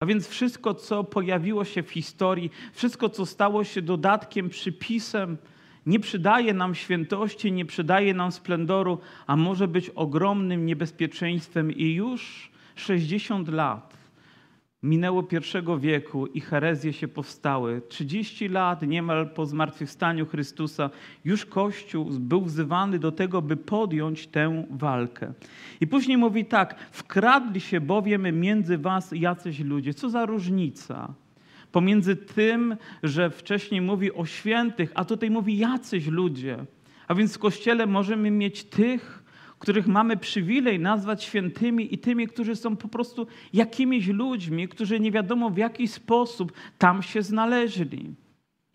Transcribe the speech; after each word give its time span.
A 0.00 0.06
więc 0.06 0.28
wszystko, 0.28 0.74
co 0.74 1.04
pojawiło 1.04 1.64
się 1.64 1.82
w 1.82 1.90
historii, 1.90 2.50
wszystko, 2.72 3.08
co 3.08 3.26
stało 3.26 3.64
się 3.64 3.82
dodatkiem, 3.82 4.48
przypisem, 4.48 5.36
nie 5.86 6.00
przydaje 6.00 6.54
nam 6.54 6.74
świętości, 6.74 7.52
nie 7.52 7.66
przydaje 7.66 8.14
nam 8.14 8.32
splendoru, 8.32 8.98
a 9.26 9.36
może 9.36 9.68
być 9.68 9.90
ogromnym 9.90 10.66
niebezpieczeństwem. 10.66 11.72
I 11.72 11.94
już 11.94 12.50
60 12.76 13.48
lat 13.48 13.99
minęło 14.82 15.22
pierwszego 15.22 15.78
wieku 15.78 16.26
i 16.26 16.40
herezje 16.40 16.92
się 16.92 17.08
powstały. 17.08 17.82
30 17.88 18.48
lat 18.48 18.82
niemal 18.82 19.30
po 19.30 19.46
zmartwychwstaniu 19.46 20.26
Chrystusa 20.26 20.90
już 21.24 21.46
Kościół 21.46 22.10
był 22.10 22.40
wzywany 22.40 22.98
do 22.98 23.12
tego, 23.12 23.42
by 23.42 23.56
podjąć 23.56 24.26
tę 24.26 24.64
walkę. 24.70 25.32
I 25.80 25.86
później 25.86 26.16
mówi 26.16 26.44
tak, 26.44 26.78
wkradli 26.90 27.60
się 27.60 27.80
bowiem 27.80 28.40
między 28.40 28.78
was 28.78 29.12
jacyś 29.12 29.60
ludzie. 29.60 29.94
Co 29.94 30.10
za 30.10 30.26
różnica? 30.26 31.14
Pomiędzy 31.72 32.16
tym, 32.16 32.76
że 33.02 33.30
wcześniej 33.30 33.80
mówi 33.80 34.12
o 34.12 34.26
świętych, 34.26 34.92
a 34.94 35.04
tutaj 35.04 35.30
mówi 35.30 35.58
jacyś 35.58 36.06
ludzie. 36.06 36.64
A 37.08 37.14
więc 37.14 37.34
w 37.34 37.38
Kościele 37.38 37.86
możemy 37.86 38.30
mieć 38.30 38.64
tych, 38.64 39.19
których 39.60 39.86
mamy 39.86 40.16
przywilej 40.16 40.78
nazwać 40.78 41.24
świętymi 41.24 41.94
i 41.94 41.98
tymi, 41.98 42.26
którzy 42.26 42.56
są 42.56 42.76
po 42.76 42.88
prostu 42.88 43.26
jakimiś 43.52 44.06
ludźmi, 44.06 44.68
którzy 44.68 45.00
nie 45.00 45.12
wiadomo 45.12 45.50
w 45.50 45.56
jaki 45.56 45.88
sposób 45.88 46.52
tam 46.78 47.02
się 47.02 47.22
znaleźli. 47.22 48.14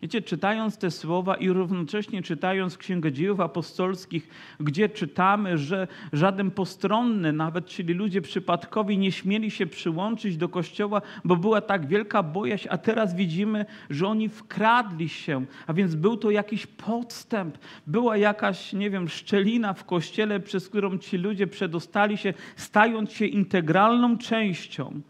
Wiecie, 0.02 0.22
czytając 0.22 0.78
te 0.78 0.90
słowa 0.90 1.34
i 1.34 1.48
równocześnie 1.48 2.22
czytając 2.22 2.78
Księgę 2.78 3.12
Dziejów 3.12 3.40
Apostolskich, 3.40 4.28
gdzie 4.60 4.88
czytamy, 4.88 5.58
że 5.58 5.88
żaden 6.12 6.50
postronny, 6.50 7.32
nawet 7.32 7.66
czyli 7.66 7.94
ludzie 7.94 8.22
przypadkowi, 8.22 8.98
nie 8.98 9.12
śmieli 9.12 9.50
się 9.50 9.66
przyłączyć 9.66 10.36
do 10.36 10.48
Kościoła, 10.48 11.02
bo 11.24 11.36
była 11.36 11.60
tak 11.60 11.86
wielka 11.86 12.22
bojaźń, 12.22 12.68
a 12.70 12.78
teraz 12.78 13.14
widzimy, 13.14 13.66
że 13.90 14.06
oni 14.06 14.28
wkradli 14.28 15.08
się, 15.08 15.44
a 15.66 15.72
więc 15.72 15.94
był 15.94 16.16
to 16.16 16.30
jakiś 16.30 16.66
podstęp, 16.66 17.58
była 17.86 18.16
jakaś, 18.16 18.72
nie 18.72 18.90
wiem, 18.90 19.08
szczelina 19.08 19.74
w 19.74 19.84
Kościele, 19.84 20.40
przez 20.40 20.68
którą 20.68 20.98
ci 20.98 21.18
ludzie 21.18 21.46
przedostali 21.46 22.16
się, 22.16 22.34
stając 22.56 23.12
się 23.12 23.26
integralną 23.26 24.18
częścią. 24.18 25.00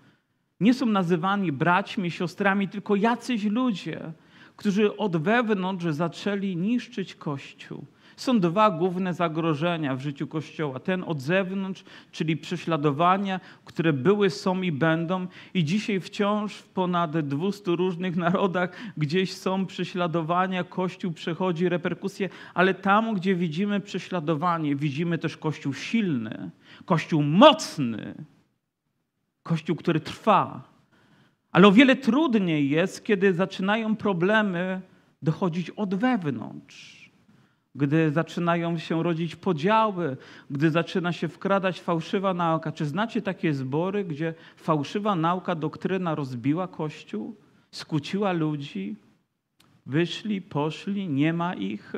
Nie 0.60 0.74
są 0.74 0.86
nazywani 0.86 1.52
braćmi, 1.52 2.10
siostrami, 2.10 2.68
tylko 2.68 2.96
jacyś 2.96 3.44
ludzie– 3.44 4.00
którzy 4.56 4.96
od 4.96 5.16
wewnątrz 5.16 5.86
zaczęli 5.86 6.56
niszczyć 6.56 7.14
Kościół. 7.14 7.86
Są 8.16 8.40
dwa 8.40 8.70
główne 8.70 9.14
zagrożenia 9.14 9.96
w 9.96 10.00
życiu 10.00 10.26
Kościoła. 10.26 10.80
Ten 10.80 11.04
od 11.06 11.20
zewnątrz, 11.20 11.84
czyli 12.12 12.36
prześladowania, 12.36 13.40
które 13.64 13.92
były, 13.92 14.30
są 14.30 14.62
i 14.62 14.72
będą. 14.72 15.26
I 15.54 15.64
dzisiaj 15.64 16.00
wciąż 16.00 16.54
w 16.54 16.68
ponad 16.68 17.18
200 17.18 17.76
różnych 17.76 18.16
narodach 18.26 18.70
gdzieś 18.96 19.32
są 19.32 19.66
prześladowania, 19.66 20.64
Kościół 20.64 21.12
przechodzi 21.12 21.68
reperkusje, 21.68 22.28
ale 22.54 22.74
tam, 22.74 23.14
gdzie 23.14 23.34
widzimy 23.34 23.80
prześladowanie, 23.80 24.76
widzimy 24.76 25.18
też 25.18 25.36
Kościół 25.36 25.74
silny, 25.74 26.50
Kościół 26.84 27.22
mocny, 27.22 28.14
Kościół, 29.42 29.76
który 29.76 30.00
trwa, 30.00 30.75
ale 31.56 31.66
o 31.68 31.72
wiele 31.72 31.96
trudniej 31.96 32.70
jest, 32.70 33.04
kiedy 33.04 33.32
zaczynają 33.32 33.96
problemy 33.96 34.80
dochodzić 35.22 35.70
od 35.70 35.94
wewnątrz. 35.94 37.10
Gdy 37.74 38.10
zaczynają 38.10 38.78
się 38.78 39.02
rodzić 39.02 39.36
podziały, 39.36 40.16
gdy 40.50 40.70
zaczyna 40.70 41.12
się 41.12 41.28
wkradać 41.28 41.80
fałszywa 41.80 42.34
nauka. 42.34 42.72
Czy 42.72 42.86
znacie 42.86 43.22
takie 43.22 43.54
zbory, 43.54 44.04
gdzie 44.04 44.34
fałszywa 44.56 45.14
nauka, 45.14 45.54
doktryna 45.54 46.14
rozbiła 46.14 46.68
Kościół, 46.68 47.36
skłóciła 47.70 48.32
ludzi? 48.32 48.96
Wyszli, 49.86 50.42
poszli, 50.42 51.08
nie 51.08 51.32
ma 51.32 51.54
ich 51.54 51.92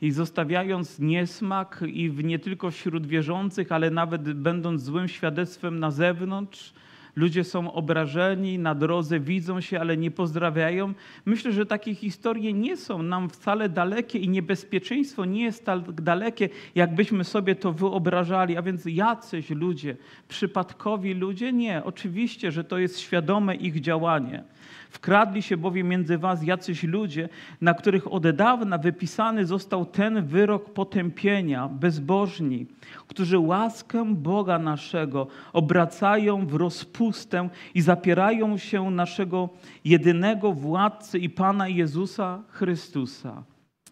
i 0.00 0.10
zostawiając 0.10 0.98
niesmak 0.98 1.82
i 1.86 2.10
w, 2.10 2.24
nie 2.24 2.38
tylko 2.38 2.70
wśród 2.70 3.06
wierzących, 3.06 3.72
ale 3.72 3.90
nawet 3.90 4.32
będąc 4.32 4.82
złym 4.82 5.08
świadectwem 5.08 5.78
na 5.78 5.90
zewnątrz, 5.90 6.74
ludzie 7.16 7.44
są 7.44 7.72
obrażeni, 7.72 8.58
na 8.58 8.74
drodze 8.74 9.20
widzą 9.20 9.60
się, 9.60 9.80
ale 9.80 9.96
nie 9.96 10.10
pozdrawiają. 10.10 10.94
Myślę, 11.24 11.52
że 11.52 11.66
takie 11.66 11.94
historie 11.94 12.52
nie 12.52 12.76
są 12.76 13.02
nam 13.02 13.30
wcale 13.30 13.68
dalekie 13.68 14.18
i 14.18 14.28
niebezpieczeństwo 14.28 15.24
nie 15.24 15.42
jest 15.42 15.64
tak 15.64 16.00
dalekie, 16.00 16.48
jakbyśmy 16.74 17.24
sobie 17.24 17.54
to 17.54 17.72
wyobrażali. 17.72 18.56
A 18.56 18.62
więc 18.62 18.84
jacyś 18.86 19.50
ludzie, 19.50 19.96
przypadkowi 20.28 21.14
ludzie? 21.14 21.52
Nie, 21.52 21.84
oczywiście, 21.84 22.52
że 22.52 22.64
to 22.64 22.78
jest 22.78 23.00
świadome 23.00 23.54
ich 23.54 23.80
działanie. 23.80 24.44
Wkradli 24.90 25.42
się 25.42 25.56
bowiem 25.56 25.88
między 25.88 26.18
was 26.18 26.42
jacyś 26.42 26.82
ludzie, 26.82 27.28
na 27.60 27.74
których 27.74 28.12
od 28.12 28.30
dawna 28.30 28.78
wypisany 28.78 29.46
został 29.46 29.86
ten 29.86 30.26
wyrok 30.26 30.72
potępienia, 30.72 31.68
bezbożni, 31.68 32.66
którzy 33.08 33.38
łaskę 33.38 34.14
Boga 34.14 34.58
naszego 34.58 35.26
obracają 35.52 36.46
w 36.46 36.54
rozpustę 36.54 37.48
i 37.74 37.80
zapierają 37.80 38.58
się 38.58 38.90
naszego 38.90 39.48
jedynego 39.84 40.52
władcy 40.52 41.18
i 41.18 41.30
Pana 41.30 41.68
Jezusa 41.68 42.42
Chrystusa. 42.48 43.42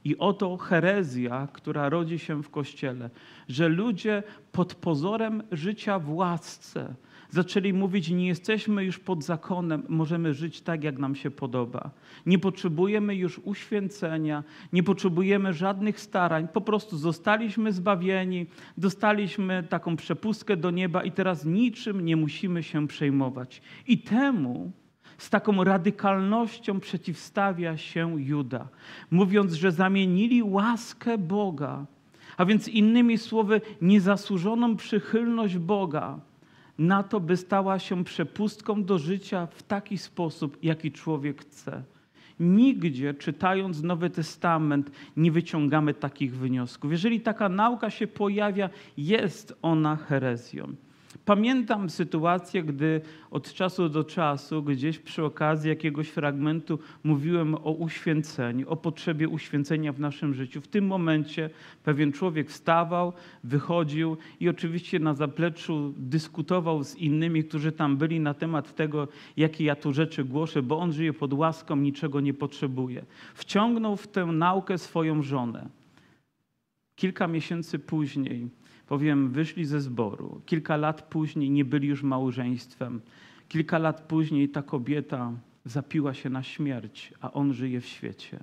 I 0.04 0.18
oto 0.18 0.56
herezja, 0.56 1.48
która 1.52 1.88
rodzi 1.88 2.18
się 2.18 2.42
w 2.42 2.50
Kościele, 2.50 3.10
że 3.48 3.68
ludzie 3.68 4.22
pod 4.52 4.74
pozorem 4.74 5.42
życia 5.52 5.98
w 5.98 6.12
łasce, 6.12 6.94
zaczęli 7.30 7.72
mówić, 7.72 8.10
nie 8.10 8.26
jesteśmy 8.26 8.84
już 8.84 8.98
pod 8.98 9.24
zakonem, 9.24 9.82
możemy 9.88 10.34
żyć 10.34 10.60
tak, 10.60 10.84
jak 10.84 10.98
nam 10.98 11.14
się 11.14 11.30
podoba. 11.30 11.90
Nie 12.26 12.38
potrzebujemy 12.38 13.14
już 13.14 13.40
uświęcenia, 13.44 14.44
nie 14.72 14.82
potrzebujemy 14.82 15.52
żadnych 15.52 16.00
starań, 16.00 16.48
po 16.52 16.60
prostu 16.60 16.96
zostaliśmy 16.96 17.72
zbawieni, 17.72 18.46
dostaliśmy 18.78 19.62
taką 19.62 19.96
przepustkę 19.96 20.56
do 20.56 20.70
nieba 20.70 21.04
i 21.04 21.12
teraz 21.12 21.44
niczym 21.44 22.04
nie 22.04 22.16
musimy 22.16 22.62
się 22.62 22.88
przejmować. 22.88 23.62
I 23.86 23.98
temu 23.98 24.72
z 25.18 25.30
taką 25.30 25.64
radykalnością 25.64 26.80
przeciwstawia 26.80 27.76
się 27.76 28.22
Juda, 28.22 28.68
mówiąc, 29.10 29.52
że 29.52 29.72
zamienili 29.72 30.42
łaskę 30.42 31.18
Boga, 31.18 31.86
a 32.36 32.44
więc 32.44 32.68
innymi 32.68 33.18
słowy, 33.18 33.60
niezasłużoną 33.82 34.76
przychylność 34.76 35.58
Boga 35.58 36.20
na 36.78 37.02
to, 37.02 37.20
by 37.20 37.36
stała 37.36 37.78
się 37.78 38.04
przepustką 38.04 38.84
do 38.84 38.98
życia 38.98 39.46
w 39.46 39.62
taki 39.62 39.98
sposób, 39.98 40.58
jaki 40.62 40.92
człowiek 40.92 41.42
chce. 41.42 41.82
Nigdzie, 42.40 43.14
czytając 43.14 43.82
Nowy 43.82 44.10
Testament, 44.10 44.90
nie 45.16 45.32
wyciągamy 45.32 45.94
takich 45.94 46.36
wniosków. 46.36 46.90
Jeżeli 46.90 47.20
taka 47.20 47.48
nauka 47.48 47.90
się 47.90 48.06
pojawia, 48.06 48.70
jest 48.96 49.58
ona 49.62 49.96
herezją. 49.96 50.74
Pamiętam 51.24 51.90
sytuację, 51.90 52.62
gdy 52.62 53.00
od 53.30 53.52
czasu 53.52 53.88
do 53.88 54.04
czasu, 54.04 54.62
gdzieś 54.62 54.98
przy 54.98 55.24
okazji 55.24 55.68
jakiegoś 55.68 56.08
fragmentu 56.08 56.78
mówiłem 57.04 57.54
o 57.54 57.72
uświęceniu, 57.72 58.68
o 58.68 58.76
potrzebie 58.76 59.28
uświęcenia 59.28 59.92
w 59.92 60.00
naszym 60.00 60.34
życiu. 60.34 60.60
W 60.60 60.68
tym 60.68 60.86
momencie 60.86 61.50
pewien 61.84 62.12
człowiek 62.12 62.50
wstawał, 62.50 63.12
wychodził 63.44 64.16
i 64.40 64.48
oczywiście 64.48 64.98
na 64.98 65.14
zapleczu 65.14 65.94
dyskutował 65.96 66.84
z 66.84 66.96
innymi, 66.96 67.44
którzy 67.44 67.72
tam 67.72 67.96
byli 67.96 68.20
na 68.20 68.34
temat 68.34 68.74
tego, 68.74 69.08
jakie 69.36 69.64
ja 69.64 69.76
tu 69.76 69.92
rzeczy 69.92 70.24
głoszę, 70.24 70.62
bo 70.62 70.78
on 70.78 70.92
żyje 70.92 71.12
pod 71.12 71.32
łaską, 71.32 71.76
niczego 71.76 72.20
nie 72.20 72.34
potrzebuje. 72.34 73.04
Wciągnął 73.34 73.96
w 73.96 74.08
tę 74.08 74.26
naukę 74.26 74.78
swoją 74.78 75.22
żonę. 75.22 75.68
Kilka 76.96 77.28
miesięcy 77.28 77.78
później 77.78 78.48
Powiem, 78.88 79.30
wyszli 79.30 79.64
ze 79.64 79.80
zboru. 79.80 80.40
Kilka 80.46 80.76
lat 80.76 81.02
później 81.02 81.50
nie 81.50 81.64
byli 81.64 81.88
już 81.88 82.02
małżeństwem. 82.02 83.00
Kilka 83.48 83.78
lat 83.78 84.00
później 84.00 84.48
ta 84.48 84.62
kobieta 84.62 85.32
zapiła 85.64 86.14
się 86.14 86.30
na 86.30 86.42
śmierć, 86.42 87.14
a 87.20 87.32
on 87.32 87.52
żyje 87.52 87.80
w 87.80 87.86
świecie. 87.86 88.38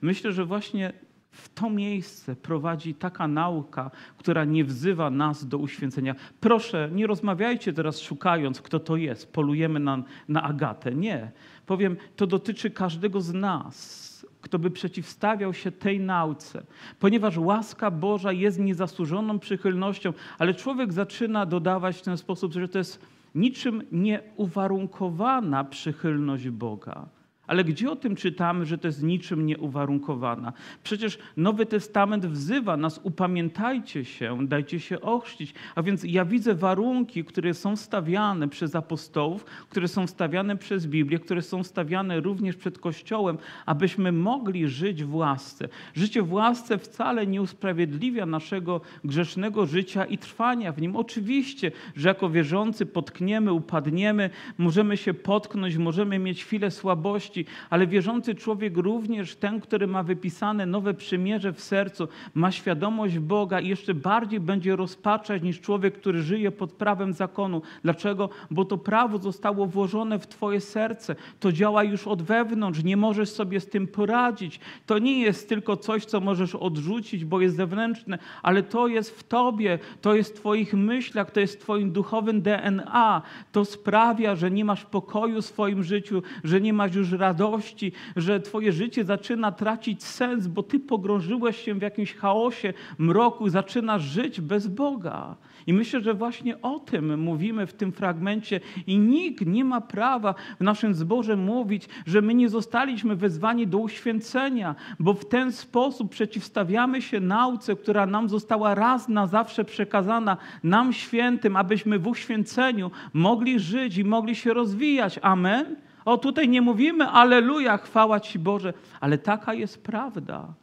Myślę, 0.00 0.32
że 0.32 0.44
właśnie 0.44 0.92
w 1.30 1.48
to 1.48 1.70
miejsce 1.70 2.36
prowadzi 2.36 2.94
taka 2.94 3.28
nauka, 3.28 3.90
która 4.18 4.44
nie 4.44 4.64
wzywa 4.64 5.10
nas 5.10 5.48
do 5.48 5.58
uświęcenia. 5.58 6.14
Proszę, 6.40 6.90
nie 6.92 7.06
rozmawiajcie 7.06 7.72
teraz 7.72 8.00
szukając, 8.00 8.60
kto 8.60 8.80
to 8.80 8.96
jest. 8.96 9.32
Polujemy 9.32 9.80
na, 9.80 10.02
na 10.28 10.42
Agatę. 10.42 10.94
Nie. 10.94 11.32
Powiem, 11.66 11.96
to 12.16 12.26
dotyczy 12.26 12.70
każdego 12.70 13.20
z 13.20 13.32
nas 13.32 14.11
kto 14.42 14.58
by 14.58 14.70
przeciwstawiał 14.70 15.54
się 15.54 15.72
tej 15.72 16.00
nauce, 16.00 16.62
ponieważ 16.98 17.38
łaska 17.38 17.90
Boża 17.90 18.32
jest 18.32 18.58
niezasłużoną 18.58 19.38
przychylnością, 19.38 20.12
ale 20.38 20.54
człowiek 20.54 20.92
zaczyna 20.92 21.46
dodawać 21.46 21.96
w 21.96 22.02
ten 22.02 22.16
sposób, 22.16 22.52
że 22.52 22.68
to 22.68 22.78
jest 22.78 23.06
niczym 23.34 23.82
nieuwarunkowana 23.92 25.64
przychylność 25.64 26.48
Boga 26.48 27.06
Ale 27.52 27.64
gdzie 27.64 27.90
o 27.90 27.96
tym 27.96 28.16
czytamy, 28.16 28.66
że 28.66 28.78
to 28.78 28.88
jest 28.88 29.02
niczym 29.02 29.46
nieuwarunkowana? 29.46 30.52
Przecież 30.82 31.18
Nowy 31.36 31.66
Testament 31.66 32.26
wzywa 32.26 32.76
nas, 32.76 33.00
upamiętajcie 33.02 34.04
się, 34.04 34.46
dajcie 34.46 34.80
się 34.80 35.00
ochrzcić. 35.00 35.54
A 35.74 35.82
więc 35.82 36.04
ja 36.04 36.24
widzę 36.24 36.54
warunki, 36.54 37.24
które 37.24 37.54
są 37.54 37.76
stawiane 37.76 38.48
przez 38.48 38.74
apostołów, 38.74 39.44
które 39.44 39.88
są 39.88 40.06
stawiane 40.06 40.56
przez 40.56 40.86
Biblię, 40.86 41.18
które 41.18 41.42
są 41.42 41.64
stawiane 41.64 42.20
również 42.20 42.56
przed 42.56 42.78
Kościołem, 42.78 43.38
abyśmy 43.66 44.12
mogli 44.12 44.68
żyć 44.68 45.04
w 45.04 45.14
łasce. 45.14 45.68
Życie 45.94 46.22
w 46.22 46.32
łasce 46.32 46.78
wcale 46.78 47.26
nie 47.26 47.42
usprawiedliwia 47.42 48.26
naszego 48.26 48.80
grzesznego 49.04 49.66
życia 49.66 50.04
i 50.04 50.18
trwania 50.18 50.72
w 50.72 50.80
nim. 50.80 50.96
Oczywiście, 50.96 51.72
że 51.96 52.08
jako 52.08 52.30
wierzący 52.30 52.86
potkniemy, 52.86 53.52
upadniemy, 53.52 54.30
możemy 54.58 54.96
się 54.96 55.14
potknąć, 55.14 55.76
możemy 55.76 56.18
mieć 56.18 56.44
chwilę 56.44 56.70
słabości, 56.70 57.41
ale 57.70 57.86
wierzący 57.86 58.34
człowiek 58.34 58.76
również, 58.76 59.36
ten, 59.36 59.60
który 59.60 59.86
ma 59.86 60.02
wypisane 60.02 60.66
nowe 60.66 60.94
przymierze 60.94 61.52
w 61.52 61.60
sercu, 61.60 62.08
ma 62.34 62.52
świadomość 62.52 63.18
Boga 63.18 63.60
i 63.60 63.68
jeszcze 63.68 63.94
bardziej 63.94 64.40
będzie 64.40 64.76
rozpaczać 64.76 65.42
niż 65.42 65.60
człowiek, 65.60 65.98
który 65.98 66.22
żyje 66.22 66.50
pod 66.50 66.72
prawem 66.72 67.12
zakonu. 67.12 67.62
Dlaczego? 67.82 68.28
Bo 68.50 68.64
to 68.64 68.78
prawo 68.78 69.18
zostało 69.18 69.66
włożone 69.66 70.18
w 70.18 70.26
Twoje 70.26 70.60
serce. 70.60 71.16
To 71.40 71.52
działa 71.52 71.84
już 71.84 72.06
od 72.06 72.22
wewnątrz, 72.22 72.84
nie 72.84 72.96
możesz 72.96 73.28
sobie 73.28 73.60
z 73.60 73.66
tym 73.66 73.86
poradzić. 73.86 74.60
To 74.86 74.98
nie 74.98 75.20
jest 75.20 75.48
tylko 75.48 75.76
coś, 75.76 76.04
co 76.04 76.20
możesz 76.20 76.54
odrzucić, 76.54 77.24
bo 77.24 77.40
jest 77.40 77.56
zewnętrzne, 77.56 78.18
ale 78.42 78.62
to 78.62 78.88
jest 78.88 79.18
w 79.18 79.22
Tobie, 79.22 79.78
to 80.00 80.14
jest 80.14 80.32
w 80.36 80.40
Twoich 80.40 80.74
myślach, 80.74 81.30
to 81.30 81.40
jest 81.40 81.56
w 81.56 81.62
Twoim 81.62 81.92
duchowym 81.92 82.42
DNA. 82.42 83.22
To 83.52 83.64
sprawia, 83.64 84.36
że 84.36 84.50
nie 84.50 84.64
masz 84.64 84.84
pokoju 84.84 85.42
w 85.42 85.46
swoim 85.46 85.82
życiu, 85.82 86.22
że 86.44 86.60
nie 86.60 86.72
masz 86.72 86.94
już 86.94 87.12
radości, 87.22 87.92
że 88.16 88.40
Twoje 88.40 88.72
życie 88.72 89.04
zaczyna 89.04 89.52
tracić 89.52 90.04
sens, 90.04 90.46
bo 90.46 90.62
Ty 90.62 90.80
pogrążyłeś 90.80 91.56
się 91.56 91.74
w 91.74 91.82
jakimś 91.82 92.14
chaosie, 92.14 92.72
mroku, 92.98 93.48
zaczynasz 93.48 94.02
żyć 94.02 94.40
bez 94.40 94.66
Boga. 94.66 95.36
I 95.66 95.72
myślę, 95.72 96.00
że 96.00 96.14
właśnie 96.14 96.62
o 96.62 96.78
tym 96.78 97.20
mówimy 97.20 97.66
w 97.66 97.72
tym 97.72 97.92
fragmencie 97.92 98.60
i 98.86 98.98
nikt 98.98 99.46
nie 99.46 99.64
ma 99.64 99.80
prawa 99.80 100.34
w 100.60 100.64
naszym 100.64 100.94
zborze 100.94 101.36
mówić, 101.36 101.88
że 102.06 102.22
my 102.22 102.34
nie 102.34 102.48
zostaliśmy 102.48 103.16
wezwani 103.16 103.66
do 103.66 103.78
uświęcenia, 103.78 104.74
bo 104.98 105.14
w 105.14 105.24
ten 105.24 105.52
sposób 105.52 106.10
przeciwstawiamy 106.10 107.02
się 107.02 107.20
nauce, 107.20 107.76
która 107.76 108.06
nam 108.06 108.28
została 108.28 108.74
raz 108.74 109.08
na 109.08 109.26
zawsze 109.26 109.64
przekazana, 109.64 110.36
nam 110.62 110.92
świętym, 110.92 111.56
abyśmy 111.56 111.98
w 111.98 112.06
uświęceniu 112.06 112.90
mogli 113.12 113.60
żyć 113.60 113.98
i 113.98 114.04
mogli 114.04 114.34
się 114.34 114.54
rozwijać. 114.54 115.18
Amen. 115.22 115.76
O, 116.04 116.18
tutaj 116.18 116.48
nie 116.48 116.62
mówimy, 116.62 117.06
aleluja, 117.06 117.76
chwała 117.76 118.20
Ci 118.20 118.38
Boże, 118.38 118.72
ale 119.00 119.18
taka 119.18 119.54
jest 119.54 119.82
prawda. 119.82 120.54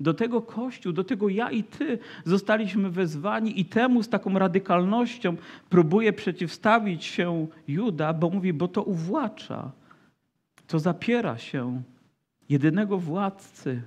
Do 0.00 0.14
tego 0.14 0.42
Kościół, 0.42 0.92
do 0.92 1.04
tego 1.04 1.28
ja 1.28 1.50
i 1.50 1.64
Ty 1.64 1.98
zostaliśmy 2.24 2.90
wezwani 2.90 3.60
i 3.60 3.64
temu 3.64 4.02
z 4.02 4.08
taką 4.08 4.38
radykalnością 4.38 5.36
próbuje 5.70 6.12
przeciwstawić 6.12 7.04
się 7.04 7.46
Juda, 7.68 8.12
bo 8.12 8.30
mówi, 8.30 8.52
bo 8.52 8.68
to 8.68 8.82
uwłacza, 8.82 9.70
to 10.66 10.78
zapiera 10.78 11.38
się 11.38 11.82
jedynego 12.48 12.98
władcy, 12.98 13.82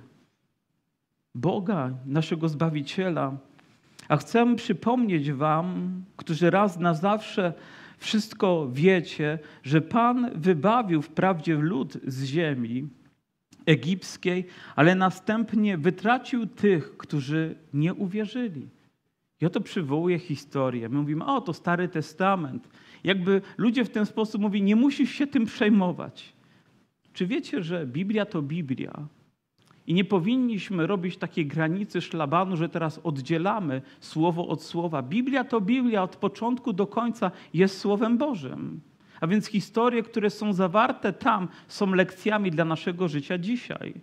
Boga, 1.34 1.90
naszego 2.06 2.48
Zbawiciela. 2.48 3.32
A 4.08 4.16
chcę 4.16 4.56
przypomnieć 4.56 5.32
Wam, 5.32 6.02
którzy 6.16 6.50
raz 6.50 6.78
na 6.78 6.94
zawsze 6.94 7.52
wszystko 8.00 8.68
wiecie, 8.72 9.38
że 9.62 9.80
Pan 9.80 10.30
wybawił 10.34 11.02
wprawdzie 11.02 11.56
lud 11.56 11.98
z 12.06 12.24
ziemi, 12.24 12.88
egipskiej, 13.66 14.46
ale 14.76 14.94
następnie 14.94 15.78
wytracił 15.78 16.46
tych, 16.46 16.96
którzy 16.96 17.54
nie 17.74 17.94
uwierzyli. 17.94 18.68
I 19.40 19.46
oto 19.46 19.60
przywołuje 19.60 20.18
historię. 20.18 20.88
My 20.88 20.98
mówimy, 20.98 21.24
o 21.24 21.40
to 21.40 21.52
Stary 21.52 21.88
Testament. 21.88 22.68
Jakby 23.04 23.42
ludzie 23.58 23.84
w 23.84 23.90
ten 23.90 24.06
sposób 24.06 24.42
mówią, 24.42 24.64
nie 24.64 24.76
musisz 24.76 25.10
się 25.10 25.26
tym 25.26 25.46
przejmować. 25.46 26.32
Czy 27.12 27.26
wiecie, 27.26 27.62
że 27.62 27.86
Biblia 27.86 28.26
to 28.26 28.42
Biblia? 28.42 29.06
I 29.90 29.94
nie 29.94 30.04
powinniśmy 30.04 30.86
robić 30.86 31.16
takiej 31.16 31.46
granicy 31.46 32.00
szlabanu, 32.00 32.56
że 32.56 32.68
teraz 32.68 33.00
oddzielamy 33.04 33.82
słowo 34.00 34.48
od 34.48 34.62
słowa. 34.62 35.02
Biblia 35.02 35.44
to 35.44 35.60
Biblia 35.60 36.02
od 36.02 36.16
początku 36.16 36.72
do 36.72 36.86
końca 36.86 37.30
jest 37.54 37.78
Słowem 37.78 38.18
Bożym. 38.18 38.80
A 39.20 39.26
więc 39.26 39.46
historie, 39.46 40.02
które 40.02 40.30
są 40.30 40.52
zawarte 40.52 41.12
tam, 41.12 41.48
są 41.68 41.94
lekcjami 41.94 42.50
dla 42.50 42.64
naszego 42.64 43.08
życia 43.08 43.38
dzisiaj. 43.38 43.94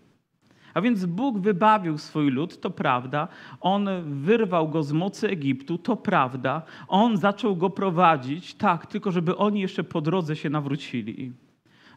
A 0.73 0.81
więc 0.81 1.05
Bóg 1.05 1.39
wybawił 1.39 1.97
swój 1.97 2.31
lud, 2.31 2.61
to 2.61 2.69
prawda. 2.69 3.27
On 3.61 3.89
wyrwał 4.05 4.69
go 4.69 4.83
z 4.83 4.91
mocy 4.91 5.29
Egiptu, 5.29 5.77
to 5.77 5.95
prawda. 5.95 6.61
On 6.87 7.17
zaczął 7.17 7.55
go 7.55 7.69
prowadzić, 7.69 8.53
tak, 8.53 8.85
tylko 8.85 9.11
żeby 9.11 9.37
oni 9.37 9.61
jeszcze 9.61 9.83
po 9.83 10.01
drodze 10.01 10.35
się 10.35 10.49
nawrócili 10.49 11.31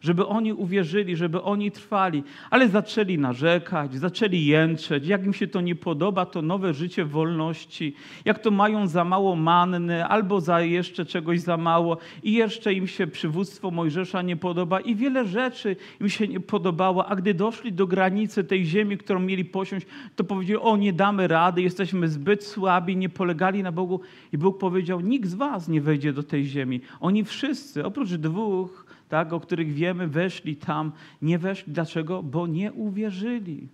żeby 0.01 0.27
oni 0.27 0.53
uwierzyli, 0.53 1.17
żeby 1.17 1.43
oni 1.43 1.71
trwali, 1.71 2.23
ale 2.51 2.69
zaczęli 2.69 3.19
narzekać, 3.19 3.95
zaczęli 3.95 4.47
jęczeć. 4.47 5.07
Jak 5.07 5.27
im 5.27 5.33
się 5.33 5.47
to 5.47 5.61
nie 5.61 5.75
podoba, 5.75 6.27
to 6.27 6.43
nowe 6.43 6.75
życie 6.75 7.05
wolności. 7.05 7.95
Jak 8.25 8.39
to 8.39 8.51
mają 8.51 8.87
za 8.87 9.05
mało 9.05 9.37
manny, 9.37 10.07
albo 10.07 10.41
za 10.41 10.61
jeszcze 10.61 11.05
czegoś 11.05 11.41
za 11.41 11.57
mało, 11.57 11.99
i 12.23 12.33
jeszcze 12.33 12.75
im 12.75 12.87
się 12.87 13.07
przywództwo 13.07 13.71
Mojżesza 13.71 14.23
nie 14.23 14.37
podoba, 14.37 14.81
i 14.81 14.95
wiele 14.95 15.27
rzeczy 15.27 15.77
im 16.01 16.09
się 16.09 16.29
nie 16.29 16.41
podobało. 16.41 17.07
A 17.07 17.17
gdy 17.17 17.35
doszli 17.35 17.73
do 17.73 17.87
granicy 17.87 18.45
tej 18.45 18.65
ziemi, 18.65 18.99
którą 18.99 19.21
mieli 19.21 19.45
posiąść, 19.45 19.87
to 20.17 20.25
powiedzieli: 20.25 20.59
O, 20.59 20.77
nie 20.77 20.93
damy 20.93 21.29
rady, 21.29 21.63
jesteśmy 21.63 22.09
zbyt 22.09 22.45
słabi, 22.45 22.97
nie 22.97 23.09
polegali 23.09 23.63
na 23.63 23.73
Bogu. 23.73 24.01
I 24.33 24.39
Bóg 24.39 24.59
powiedział: 24.59 25.01
Nikt 25.01 25.29
z 25.29 25.35
was 25.35 25.69
nie 25.69 25.81
wejdzie 25.81 26.13
do 26.13 26.23
tej 26.23 26.45
ziemi. 26.45 26.81
Oni 27.01 27.25
wszyscy, 27.25 27.85
oprócz 27.85 28.11
dwóch, 28.11 28.90
tak, 29.11 29.33
o 29.33 29.41
których 29.41 29.73
wiemy, 29.73 30.09
weszli 30.09 30.57
tam, 30.57 30.93
nie 31.23 31.39
weszli. 31.39 31.73
Dlaczego? 31.73 32.23
Bo 32.23 32.47
nie 32.47 32.73
uwierzyli. 32.73 33.69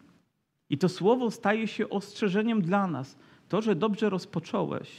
I 0.71 0.79
to 0.79 0.89
słowo 0.89 1.31
staje 1.31 1.69
się 1.69 1.89
ostrzeżeniem 1.89 2.63
dla 2.63 2.87
nas. 2.87 3.19
To, 3.49 3.63
że 3.63 3.75
dobrze 3.75 4.11
rozpocząłeś, 4.11 4.91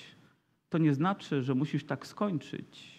to 0.69 0.77
nie 0.77 0.93
znaczy, 0.93 1.43
że 1.43 1.55
musisz 1.55 1.83
tak 1.83 2.07
skończyć. 2.07 2.97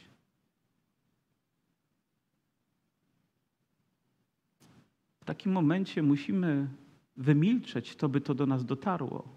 W 5.20 5.24
takim 5.24 5.52
momencie 5.52 6.02
musimy 6.02 6.68
wymilczeć 7.16 7.96
to, 7.96 8.08
by 8.08 8.20
to 8.20 8.34
do 8.34 8.46
nas 8.46 8.64
dotarło. 8.64 9.28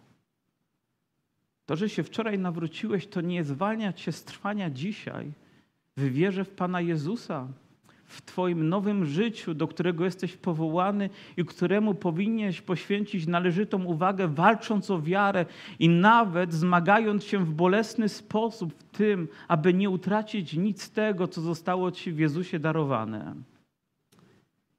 To, 1.65 1.75
że 1.75 1.89
się 1.89 2.03
wczoraj 2.03 2.39
nawróciłeś, 2.39 3.07
to 3.07 3.21
nie 3.21 3.43
zwalnia 3.43 3.93
cię 3.93 4.11
z 4.11 4.23
trwania 4.23 4.69
dzisiaj 4.69 5.31
w 5.97 6.03
wierze 6.03 6.45
w 6.45 6.49
Pana 6.49 6.81
Jezusa, 6.81 7.47
w 8.11 8.21
Twoim 8.21 8.69
nowym 8.69 9.05
życiu, 9.05 9.53
do 9.53 9.67
którego 9.67 10.05
jesteś 10.05 10.37
powołany 10.37 11.09
i 11.37 11.45
któremu 11.45 11.93
powinieneś 11.93 12.61
poświęcić 12.61 13.27
należytą 13.27 13.83
uwagę, 13.83 14.27
walcząc 14.27 14.91
o 14.91 15.01
wiarę 15.01 15.45
i 15.79 15.89
nawet 15.89 16.53
zmagając 16.53 17.23
się 17.23 17.45
w 17.45 17.53
bolesny 17.53 18.09
sposób 18.09 18.73
w 18.73 18.83
tym, 18.83 19.27
aby 19.47 19.73
nie 19.73 19.89
utracić 19.89 20.53
nic 20.53 20.83
z 20.83 20.91
tego, 20.91 21.27
co 21.27 21.41
zostało 21.41 21.91
Ci 21.91 22.11
w 22.11 22.19
Jezusie 22.19 22.59
darowane. 22.59 23.35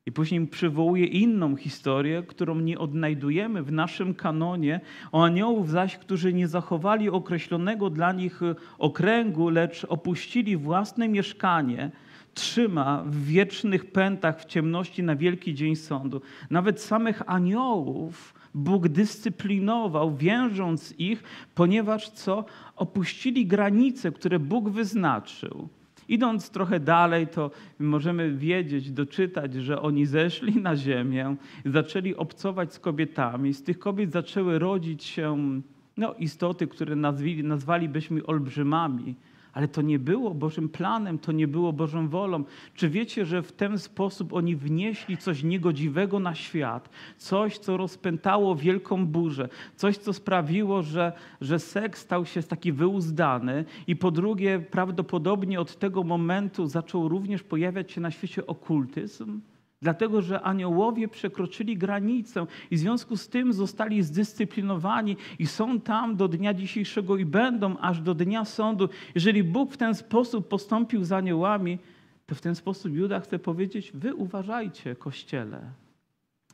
I 0.06 0.12
później 0.12 0.46
przywołuje 0.46 1.06
inną 1.06 1.56
historię, 1.56 2.22
którą 2.22 2.60
nie 2.60 2.78
odnajdujemy 2.78 3.62
w 3.62 3.72
naszym 3.72 4.14
kanonie, 4.14 4.80
o 5.12 5.24
aniołów 5.24 5.70
zaś, 5.70 5.98
którzy 5.98 6.32
nie 6.32 6.48
zachowali 6.48 7.10
określonego 7.10 7.90
dla 7.90 8.12
nich 8.12 8.40
okręgu, 8.78 9.48
lecz 9.48 9.84
opuścili 9.84 10.56
własne 10.56 11.08
mieszkanie– 11.08 11.90
trzyma 12.34 13.02
w 13.06 13.24
wiecznych 13.24 13.92
pętach 13.92 14.40
w 14.40 14.44
ciemności 14.44 15.02
na 15.02 15.16
wielki 15.16 15.54
dzień 15.54 15.76
sądu. 15.76 16.20
Nawet 16.50 16.80
samych 16.80 17.22
aniołów 17.26 18.34
Bóg 18.54 18.88
dyscyplinował, 18.88 20.16
wiążąc 20.16 20.94
ich, 20.98 21.22
ponieważ 21.54 22.10
co? 22.10 22.44
Opuścili 22.76 23.46
granice, 23.46 24.12
które 24.12 24.38
Bóg 24.38 24.68
wyznaczył. 24.68 25.68
Idąc 26.08 26.50
trochę 26.50 26.80
dalej, 26.80 27.26
to 27.26 27.50
możemy 27.78 28.36
wiedzieć, 28.36 28.90
doczytać, 28.90 29.54
że 29.54 29.82
oni 29.82 30.06
zeszli 30.06 30.60
na 30.60 30.76
ziemię, 30.76 31.36
zaczęli 31.64 32.14
obcować 32.14 32.74
z 32.74 32.78
kobietami. 32.78 33.54
Z 33.54 33.62
tych 33.62 33.78
kobiet 33.78 34.12
zaczęły 34.12 34.58
rodzić 34.58 35.04
się 35.04 35.60
no, 35.96 36.14
istoty, 36.14 36.66
które 36.66 36.96
nazwali, 36.96 37.44
nazwalibyśmy 37.44 38.26
olbrzymami 38.26 39.14
ale 39.52 39.68
to 39.68 39.82
nie 39.82 39.98
było 39.98 40.34
Bożym 40.34 40.68
planem, 40.68 41.18
to 41.18 41.32
nie 41.32 41.48
było 41.48 41.72
Bożą 41.72 42.08
wolą. 42.08 42.44
Czy 42.74 42.88
wiecie, 42.88 43.24
że 43.24 43.42
w 43.42 43.52
ten 43.52 43.78
sposób 43.78 44.32
oni 44.32 44.56
wnieśli 44.56 45.16
coś 45.16 45.42
niegodziwego 45.42 46.20
na 46.20 46.34
świat, 46.34 46.90
coś, 47.16 47.58
co 47.58 47.76
rozpętało 47.76 48.56
wielką 48.56 49.06
burzę, 49.06 49.48
coś, 49.76 49.96
co 49.96 50.12
sprawiło, 50.12 50.82
że, 50.82 51.12
że 51.40 51.58
seks 51.58 52.00
stał 52.00 52.26
się 52.26 52.42
taki 52.42 52.72
wyuzdany, 52.72 53.64
i 53.86 53.96
po 53.96 54.10
drugie, 54.10 54.64
prawdopodobnie 54.70 55.60
od 55.60 55.78
tego 55.78 56.04
momentu 56.04 56.66
zaczął 56.66 57.08
również 57.08 57.42
pojawiać 57.42 57.92
się 57.92 58.00
na 58.00 58.10
świecie 58.10 58.46
okultyzm? 58.46 59.40
Dlatego, 59.82 60.22
że 60.22 60.40
aniołowie 60.40 61.08
przekroczyli 61.08 61.76
granicę 61.76 62.46
i 62.70 62.76
w 62.76 62.78
związku 62.78 63.16
z 63.16 63.28
tym 63.28 63.52
zostali 63.52 64.02
zdyscyplinowani 64.02 65.16
i 65.38 65.46
są 65.46 65.80
tam 65.80 66.16
do 66.16 66.28
dnia 66.28 66.54
dzisiejszego 66.54 67.16
i 67.16 67.24
będą 67.24 67.78
aż 67.78 68.00
do 68.00 68.14
dnia 68.14 68.44
sądu. 68.44 68.88
Jeżeli 69.14 69.44
Bóg 69.44 69.72
w 69.72 69.76
ten 69.76 69.94
sposób 69.94 70.48
postąpił 70.48 71.04
z 71.04 71.12
aniołami, 71.12 71.78
to 72.26 72.34
w 72.34 72.40
ten 72.40 72.54
sposób 72.54 72.94
Juda 72.94 73.20
chce 73.20 73.38
powiedzieć: 73.38 73.92
Wy 73.94 74.14
uważajcie, 74.14 74.96
kościele. 74.96 75.60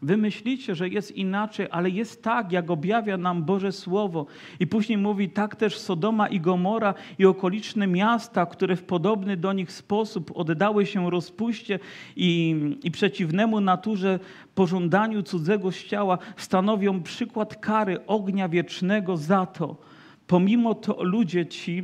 Wy 0.02 0.16
myślicie, 0.16 0.74
że 0.74 0.88
jest 0.88 1.16
inaczej, 1.16 1.66
ale 1.70 1.90
jest 1.90 2.22
tak, 2.22 2.52
jak 2.52 2.70
objawia 2.70 3.16
nam 3.16 3.44
Boże 3.44 3.72
Słowo. 3.72 4.26
I 4.60 4.66
później 4.66 4.98
mówi, 4.98 5.28
tak 5.28 5.56
też 5.56 5.78
Sodoma 5.78 6.28
i 6.28 6.40
Gomora 6.40 6.94
i 7.18 7.26
okoliczne 7.26 7.86
miasta, 7.86 8.46
które 8.46 8.76
w 8.76 8.82
podobny 8.82 9.36
do 9.36 9.52
nich 9.52 9.72
sposób 9.72 10.32
oddały 10.34 10.86
się 10.86 11.10
rozpuście 11.10 11.78
i, 12.16 12.56
i 12.82 12.90
przeciwnemu 12.90 13.60
naturze 13.60 14.18
pożądaniu 14.54 15.22
cudzego 15.22 15.72
ciała, 15.72 16.18
stanowią 16.36 17.02
przykład 17.02 17.56
kary 17.56 18.06
ognia 18.06 18.48
wiecznego 18.48 19.16
za 19.16 19.46
to. 19.46 19.76
Pomimo 20.26 20.74
to 20.74 21.02
ludzie 21.02 21.46
ci, 21.46 21.82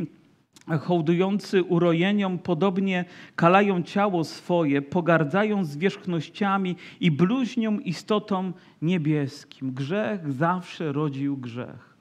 hołdujący 0.80 1.62
urojeniom, 1.62 2.38
podobnie 2.38 3.04
kalają 3.36 3.82
ciało 3.82 4.24
swoje, 4.24 4.82
pogardzają 4.82 5.64
zwierzchnościami 5.64 6.76
i 7.00 7.10
bluźnią 7.10 7.78
istotą 7.78 8.52
niebieskim. 8.82 9.72
Grzech 9.72 10.32
zawsze 10.32 10.92
rodził 10.92 11.36
grzech. 11.36 11.94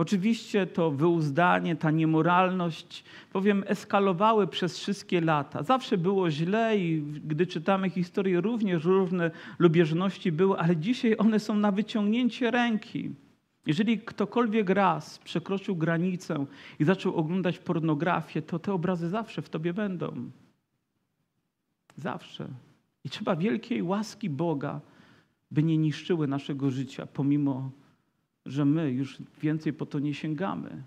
Oczywiście 0.00 0.66
to 0.66 0.90
wyuzdanie, 0.90 1.76
ta 1.76 1.90
niemoralność, 1.90 3.04
powiem, 3.32 3.64
eskalowały 3.66 4.46
przez 4.46 4.78
wszystkie 4.78 5.20
lata. 5.20 5.62
Zawsze 5.62 5.98
było 5.98 6.30
źle 6.30 6.78
i 6.78 7.02
gdy 7.02 7.46
czytamy 7.46 7.90
historię, 7.90 8.40
również 8.40 8.84
różne 8.84 9.30
lubieżności 9.58 10.32
były, 10.32 10.58
ale 10.58 10.76
dzisiaj 10.76 11.14
one 11.18 11.38
są 11.38 11.54
na 11.54 11.72
wyciągnięcie 11.72 12.50
ręki. 12.50 13.10
Jeżeli 13.66 13.98
ktokolwiek 13.98 14.70
raz 14.70 15.18
przekroczył 15.18 15.76
granicę 15.76 16.46
i 16.78 16.84
zaczął 16.84 17.16
oglądać 17.16 17.58
pornografię, 17.58 18.42
to 18.42 18.58
te 18.58 18.72
obrazy 18.72 19.08
zawsze 19.08 19.42
w 19.42 19.48
tobie 19.48 19.72
będą. 19.72 20.30
Zawsze. 21.96 22.48
I 23.04 23.10
trzeba 23.10 23.36
wielkiej 23.36 23.82
łaski 23.82 24.30
Boga, 24.30 24.80
by 25.50 25.62
nie 25.62 25.78
niszczyły 25.78 26.28
naszego 26.28 26.70
życia, 26.70 27.06
pomimo 27.06 27.70
że 28.46 28.64
my 28.64 28.90
już 28.90 29.18
więcej 29.42 29.72
po 29.72 29.86
to 29.86 29.98
nie 29.98 30.14
sięgamy 30.14 30.82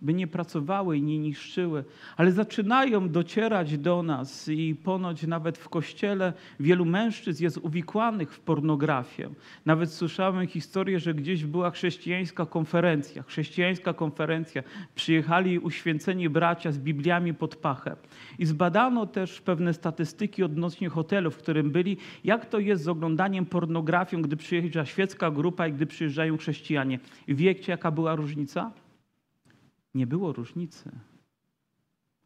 by 0.00 0.14
nie 0.14 0.26
pracowały 0.26 0.96
i 0.96 1.02
nie 1.02 1.18
niszczyły, 1.18 1.84
ale 2.16 2.32
zaczynają 2.32 3.08
docierać 3.08 3.78
do 3.78 4.02
nas 4.02 4.48
i 4.48 4.74
ponoć 4.74 5.22
nawet 5.22 5.58
w 5.58 5.68
kościele 5.68 6.32
wielu 6.60 6.84
mężczyzn 6.84 7.44
jest 7.44 7.58
uwikłanych 7.58 8.32
w 8.32 8.40
pornografię. 8.40 9.30
Nawet 9.66 9.92
słyszałem 9.92 10.46
historię, 10.46 11.00
że 11.00 11.14
gdzieś 11.14 11.44
była 11.44 11.70
chrześcijańska 11.70 12.46
konferencja. 12.46 13.22
Chrześcijańska 13.22 13.94
konferencja. 13.94 14.62
Przyjechali 14.94 15.58
uświęceni 15.58 16.28
bracia 16.28 16.72
z 16.72 16.78
Bibliami 16.78 17.34
pod 17.34 17.56
pachę. 17.56 17.96
I 18.38 18.46
zbadano 18.46 19.06
też 19.06 19.40
pewne 19.40 19.74
statystyki 19.74 20.42
odnośnie 20.42 20.88
hotelu, 20.88 21.30
w 21.30 21.36
którym 21.36 21.70
byli, 21.70 21.96
jak 22.24 22.46
to 22.46 22.58
jest 22.58 22.82
z 22.82 22.88
oglądaniem 22.88 23.46
pornografią, 23.46 24.22
gdy 24.22 24.36
przyjeżdża 24.36 24.84
świecka 24.84 25.30
grupa 25.30 25.66
i 25.66 25.72
gdy 25.72 25.86
przyjeżdżają 25.86 26.36
chrześcijanie. 26.36 26.98
Wiecie, 27.28 27.72
jaka 27.72 27.90
była 27.90 28.14
różnica? 28.14 28.72
Nie 29.96 30.06
było 30.06 30.32
różnicy. 30.32 30.90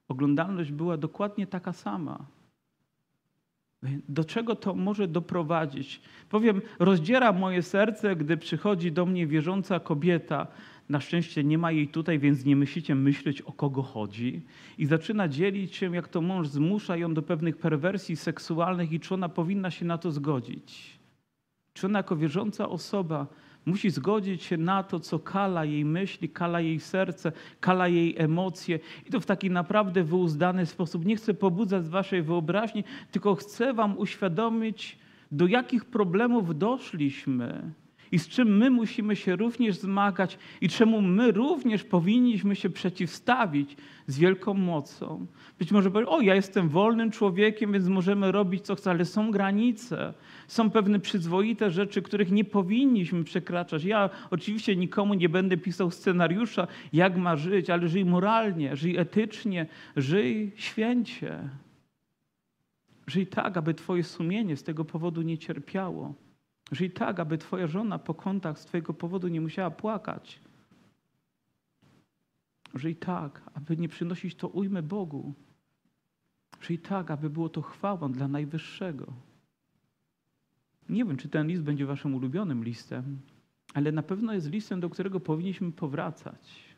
Oglądalność 0.09 0.73
była 0.73 0.97
dokładnie 0.97 1.47
taka 1.47 1.73
sama. 1.73 2.27
Do 4.09 4.25
czego 4.25 4.57
to 4.57 4.75
może 4.75 5.09
doprowadzić? 5.09 6.00
Powiem, 6.29 6.61
rozdziera 6.79 7.33
moje 7.33 7.62
serce, 7.62 8.17
gdy 8.17 8.37
przychodzi 8.37 8.93
do 8.93 9.07
mnie 9.07 9.27
wierząca 9.27 9.81
kobieta. 9.81 10.47
Na 10.89 11.00
szczęście 11.00 11.45
nie 11.45 11.59
ma 11.59 11.73
jej 11.73 11.89
tutaj, 11.89 12.19
więc 12.19 12.45
nie 12.45 12.57
musicie 12.57 12.95
myśleć, 12.95 13.43
o 13.43 13.53
kogo 13.53 13.83
chodzi. 13.83 14.43
I 14.79 14.87
zaczyna 14.87 15.29
dzielić 15.29 15.77
się, 15.77 15.95
jak 15.95 16.09
to 16.09 16.21
mąż 16.21 16.49
zmusza 16.49 16.97
ją 16.97 17.15
do 17.15 17.23
pewnych 17.23 17.57
perwersji 17.57 18.17
seksualnych 18.17 18.93
i 18.93 19.00
czy 19.00 19.15
ona 19.15 19.29
powinna 19.29 19.71
się 19.71 19.85
na 19.85 19.99
to 19.99 20.11
zgodzić. 20.11 20.99
Czy 21.73 21.87
ona 21.87 21.99
jako 21.99 22.17
wierząca 22.17 22.69
osoba 22.69 23.27
Musi 23.67 23.90
zgodzić 23.90 24.43
się 24.43 24.57
na 24.57 24.83
to, 24.83 25.00
co 25.00 25.19
kala 25.19 25.64
jej 25.64 25.85
myśli, 25.85 26.29
kala 26.29 26.61
jej 26.61 26.81
serce, 26.81 27.33
kala 27.61 27.88
jej 27.88 28.14
emocje. 28.19 28.79
I 29.07 29.11
to 29.11 29.21
w 29.21 29.26
taki 29.26 29.50
naprawdę 29.50 30.05
wyuzdany 30.05 30.67
sposób. 30.67 31.05
Nie 31.05 31.17
chcę 31.17 31.35
pobudzać 31.35 31.88
waszej 31.88 32.23
wyobraźni, 32.23 32.85
tylko 33.11 33.35
chcę 33.35 33.75
wam 33.75 33.99
uświadomić, 33.99 34.99
do 35.33 35.47
jakich 35.47 35.85
problemów 35.85 36.59
doszliśmy 36.59 37.73
i 38.12 38.19
z 38.19 38.29
czym 38.29 38.57
my 38.57 38.71
musimy 38.71 39.17
się 39.17 39.37
również 39.37 39.76
zmagać 39.76 40.38
i 40.61 40.69
czemu 40.69 41.02
my 41.02 41.33
również 41.33 41.85
powinniśmy 41.85 42.57
się 42.57 42.71
przeciwstawić 42.71 43.76
z 44.07 44.19
wielką 44.19 44.55
mocą. 44.55 45.26
Być 45.59 45.73
może 45.73 45.90
powiesz, 45.90 46.09
o 46.09 46.21
ja 46.21 46.35
jestem 46.35 46.69
wolnym 46.69 47.11
człowiekiem, 47.11 47.73
więc 47.73 47.88
możemy 47.88 48.33
robić 48.33 48.64
co 48.64 48.75
chcemy, 48.75 48.95
ale 48.95 49.05
są 49.05 49.31
granice. 49.31 50.14
Są 50.49 50.71
pewne 50.71 51.00
przyzwoite 51.00 51.71
rzeczy, 51.71 52.02
których 52.02 52.31
nie 52.31 52.45
powinniśmy 52.45 53.25
przekraczać. 53.25 53.85
Ja 53.85 54.11
oczywiście 54.31 54.76
nikomu 54.76 55.14
nie 55.14 55.29
będę 55.29 55.57
pisał 55.57 55.90
scenariusza, 55.90 56.67
jak 56.93 57.17
ma 57.17 57.37
żyć, 57.37 57.71
ale 57.71 57.88
żyj 57.88 58.05
moralnie, 58.05 58.76
żyj 58.76 58.97
etycznie, 58.97 59.67
żyj 59.97 60.52
święcie. 60.57 61.49
Żyj 63.07 63.26
tak, 63.26 63.57
aby 63.57 63.75
twoje 63.75 64.05
sumienie 64.05 64.57
z 64.57 64.62
tego 64.62 64.85
powodu 64.85 65.23
nie 65.23 65.38
cierpiało. 65.38 66.14
Żyj 66.71 66.91
tak, 66.91 67.21
aby 67.21 67.39
twoja 67.39 67.67
żona 67.67 67.99
po 67.99 68.15
kątach 68.15 68.59
z 68.59 68.65
twojego 68.65 68.95
powodu 68.95 69.29
nie 69.29 69.41
musiała 69.41 69.71
płakać. 69.71 70.41
Żyj 72.75 72.97
tak, 72.97 73.50
aby 73.55 73.77
nie 73.77 73.89
przynosić 73.89 74.35
to 74.35 74.49
ujmę 74.49 74.83
Bogu. 74.83 75.35
Żyj 76.61 76.79
tak, 76.79 77.11
aby 77.11 77.31
było 77.31 77.49
to 77.49 77.62
chwałą 77.62 78.12
dla 78.12 78.29
Najwyższego. 78.29 79.12
Nie 80.89 81.05
wiem, 81.05 81.17
czy 81.17 81.29
ten 81.29 81.47
list 81.47 81.62
będzie 81.62 81.87
waszym 81.87 82.15
ulubionym 82.15 82.65
listem, 82.65 83.19
ale 83.75 83.93
na 83.93 84.03
pewno 84.03 84.33
jest 84.33 84.50
listem, 84.50 84.81
do 84.81 84.91
którego 84.91 85.21
powinniśmy 85.21 85.73
powracać. 85.73 86.71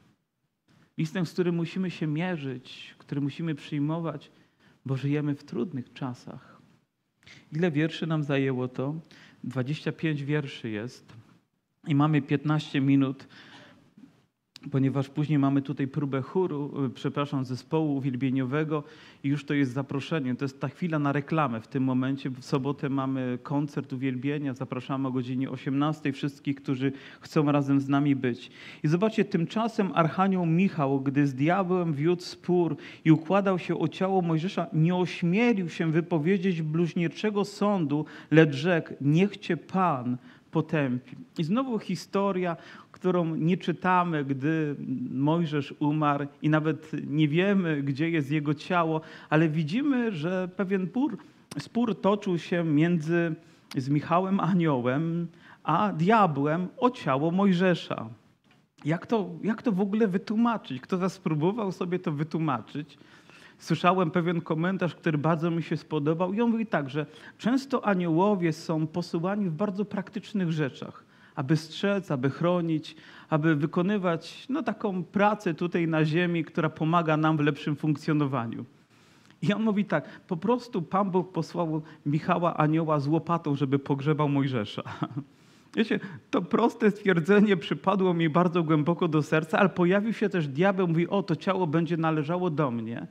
Listem, 0.98 1.26
z 1.26 1.32
którym 1.32 1.54
musimy 1.54 1.90
się 1.90 2.06
mierzyć, 2.06 2.94
który 2.98 3.20
musimy 3.20 3.54
przyjmować, 3.54 4.30
bo 4.86 4.96
żyjemy 4.96 5.34
w 5.34 5.44
trudnych 5.44 5.92
czasach. 5.92 6.62
Ile 7.52 7.70
wierszy 7.70 8.06
nam 8.06 8.22
zajęło 8.22 8.68
to? 8.68 8.94
25 9.44 10.24
wierszy 10.24 10.70
jest 10.70 11.12
i 11.86 11.94
mamy 11.94 12.22
15 12.22 12.80
minut, 12.80 13.28
ponieważ 14.70 15.08
później 15.08 15.38
mamy 15.38 15.62
tutaj 15.62 15.88
próbę 15.88 16.22
chóru, 16.22 16.84
y, 16.86 16.90
przepraszam, 16.90 17.44
zespołu 17.44 17.96
uwielbieniowego 17.96 18.84
i 19.24 19.28
już 19.28 19.44
to 19.44 19.54
jest 19.54 19.72
zaproszenie. 19.72 20.34
To 20.34 20.44
jest 20.44 20.60
ta 20.60 20.68
chwila 20.68 20.98
na 20.98 21.12
reklamę 21.12 21.60
w 21.60 21.68
tym 21.68 21.82
momencie. 21.82 22.30
W 22.30 22.44
sobotę 22.44 22.88
mamy 22.88 23.38
koncert 23.42 23.92
uwielbienia, 23.92 24.54
zapraszamy 24.54 25.08
o 25.08 25.12
godzinie 25.12 25.50
18 25.50 26.12
wszystkich, 26.12 26.56
którzy 26.56 26.92
chcą 27.20 27.52
razem 27.52 27.80
z 27.80 27.88
nami 27.88 28.16
być. 28.16 28.50
I 28.84 28.88
zobaczcie, 28.88 29.24
tymczasem 29.24 29.90
Archanioł 29.94 30.46
Michał, 30.46 31.00
gdy 31.00 31.26
z 31.26 31.34
diabłem 31.34 31.94
wiódł 31.94 32.22
spór 32.22 32.76
i 33.04 33.12
układał 33.12 33.58
się 33.58 33.78
o 33.78 33.88
ciało 33.88 34.22
Mojżesza, 34.22 34.66
nie 34.72 34.94
ośmielił 34.96 35.68
się 35.68 35.90
wypowiedzieć 35.90 36.62
bluźnierczego 36.62 37.44
sądu, 37.44 38.04
lecz 38.30 38.54
rzekł, 38.54 38.94
niech 39.00 39.36
cię 39.36 39.56
Pan 39.56 40.16
potępi. 40.52 41.16
I 41.38 41.44
znowu 41.44 41.78
historia, 41.78 42.56
którą 42.92 43.34
nie 43.34 43.56
czytamy, 43.56 44.24
gdy 44.24 44.76
Mojżesz 45.10 45.74
umarł 45.78 46.26
i 46.42 46.48
nawet 46.48 46.90
nie 47.06 47.28
wiemy, 47.28 47.82
gdzie 47.82 48.10
jest 48.10 48.30
jego 48.30 48.54
ciało, 48.54 49.00
ale 49.30 49.48
widzimy, 49.48 50.12
że 50.12 50.48
pewien 50.56 50.86
spór, 50.86 51.18
spór 51.58 52.00
toczył 52.00 52.38
się 52.38 52.64
między 52.64 53.34
z 53.76 53.88
Michałem 53.88 54.40
Aniołem 54.40 55.28
a 55.62 55.92
diabłem 55.92 56.68
o 56.78 56.90
ciało 56.90 57.30
Mojżesza. 57.30 58.08
Jak 58.84 59.06
to, 59.06 59.30
jak 59.42 59.62
to 59.62 59.72
w 59.72 59.80
ogóle 59.80 60.08
wytłumaczyć? 60.08 60.80
Kto 60.80 61.10
spróbował 61.10 61.72
sobie 61.72 61.98
to 61.98 62.12
wytłumaczyć? 62.12 62.98
Słyszałem 63.58 64.10
pewien 64.10 64.40
komentarz, 64.40 64.94
który 64.94 65.18
bardzo 65.18 65.50
mi 65.50 65.62
się 65.62 65.76
spodobał 65.76 66.32
i 66.32 66.40
on 66.40 66.50
mówi 66.50 66.66
tak, 66.66 66.90
że 66.90 67.06
często 67.38 67.86
aniołowie 67.86 68.52
są 68.52 68.86
posyłani 68.86 69.48
w 69.48 69.52
bardzo 69.52 69.84
praktycznych 69.84 70.52
rzeczach, 70.52 71.04
aby 71.34 71.56
strzec, 71.56 72.10
aby 72.10 72.30
chronić, 72.30 72.96
aby 73.28 73.56
wykonywać 73.56 74.46
no, 74.48 74.62
taką 74.62 75.04
pracę 75.04 75.54
tutaj 75.54 75.88
na 75.88 76.04
ziemi, 76.04 76.44
która 76.44 76.68
pomaga 76.68 77.16
nam 77.16 77.36
w 77.36 77.40
lepszym 77.40 77.76
funkcjonowaniu. 77.76 78.64
I 79.42 79.52
on 79.52 79.62
mówi 79.62 79.84
tak, 79.84 80.20
po 80.20 80.36
prostu 80.36 80.82
Pan 80.82 81.10
Bóg 81.10 81.32
posłał 81.32 81.82
Michała 82.06 82.56
anioła 82.56 83.00
z 83.00 83.08
łopatą, 83.08 83.56
żeby 83.56 83.78
pogrzebał 83.78 84.28
Mojżesza. 84.28 84.82
Wiecie, 85.76 86.00
to 86.30 86.42
proste 86.42 86.90
stwierdzenie 86.90 87.56
przypadło 87.56 88.14
mi 88.14 88.28
bardzo 88.28 88.62
głęboko 88.62 89.08
do 89.08 89.22
serca, 89.22 89.58
ale 89.58 89.68
pojawił 89.68 90.12
się 90.12 90.28
też 90.28 90.48
diabeł, 90.48 90.88
mówi, 90.88 91.08
o, 91.08 91.22
to 91.22 91.36
ciało 91.36 91.66
będzie 91.66 91.96
należało 91.96 92.50
do 92.50 92.70
mnie. 92.70 93.06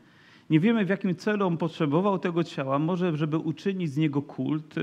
Nie 0.51 0.60
wiemy, 0.60 0.86
w 0.86 0.89
jakim 0.89 1.15
celu 1.15 1.48
on 1.48 1.58
potrzebował 1.58 2.20
tego 2.20 2.43
ciała. 2.43 2.79
Może, 2.79 3.17
żeby 3.17 3.38
uczynić 3.38 3.91
z 3.91 3.98
niego 3.98 4.22
kult, 4.22 4.75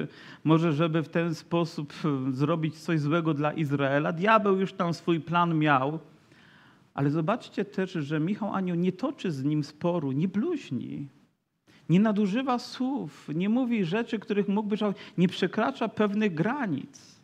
może, 0.45 0.73
żeby 0.73 1.03
w 1.03 1.09
ten 1.09 1.35
sposób 1.35 1.93
e, 2.05 2.33
zrobić 2.33 2.79
coś 2.79 3.01
złego 3.01 3.35
dla 3.35 3.53
Izraela. 3.53 4.13
Diabeł 4.13 4.57
już 4.61 4.73
tam 4.73 4.95
swój 4.95 5.21
plan 5.21 5.59
miał. 5.59 5.99
Ale 6.95 7.11
zobaczcie 7.11 7.65
też, 7.65 7.93
że 7.93 8.21
Michał 8.21 8.55
Anioł 8.55 8.77
nie 8.77 8.93
toczy 8.93 9.31
z 9.33 9.45
nim 9.45 9.65
sporu, 9.65 10.13
nie 10.13 10.29
bluźni. 10.29 11.09
Nie 11.89 12.01
nadużywa 12.01 12.59
słów, 12.59 13.29
nie 13.35 13.49
mówi 13.49 13.85
rzeczy, 13.85 14.19
których 14.19 14.49
mógłby 14.49 14.77
nie 15.19 15.29
przekracza 15.29 15.89
pewnych 15.89 16.35
granic. 16.35 17.21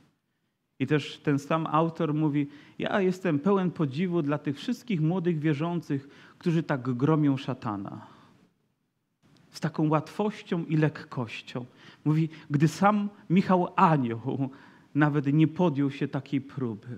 I 0.79 0.87
też 0.87 1.19
ten 1.19 1.39
sam 1.39 1.67
autor 1.67 2.15
mówi: 2.15 2.47
Ja 2.79 3.01
jestem 3.01 3.39
pełen 3.39 3.71
podziwu 3.71 4.23
dla 4.23 4.39
tych 4.39 4.57
wszystkich 4.57 5.01
młodych 5.01 5.39
wierzących, 5.39 6.09
którzy 6.39 6.63
tak 6.63 6.95
gromią 6.95 7.37
szatana. 7.37 8.14
Z 9.55 9.61
taką 9.61 9.89
łatwością 9.89 10.65
i 10.65 10.77
lekkością. 10.77 11.65
Mówi, 12.05 12.29
gdy 12.51 12.69
sam 12.69 13.09
Michał 13.31 13.69
Anioł 13.77 14.51
nawet 14.95 15.33
nie 15.33 15.49
podjął 15.49 15.91
się 15.91 16.09
takiej 16.09 16.41
próby. 16.41 16.97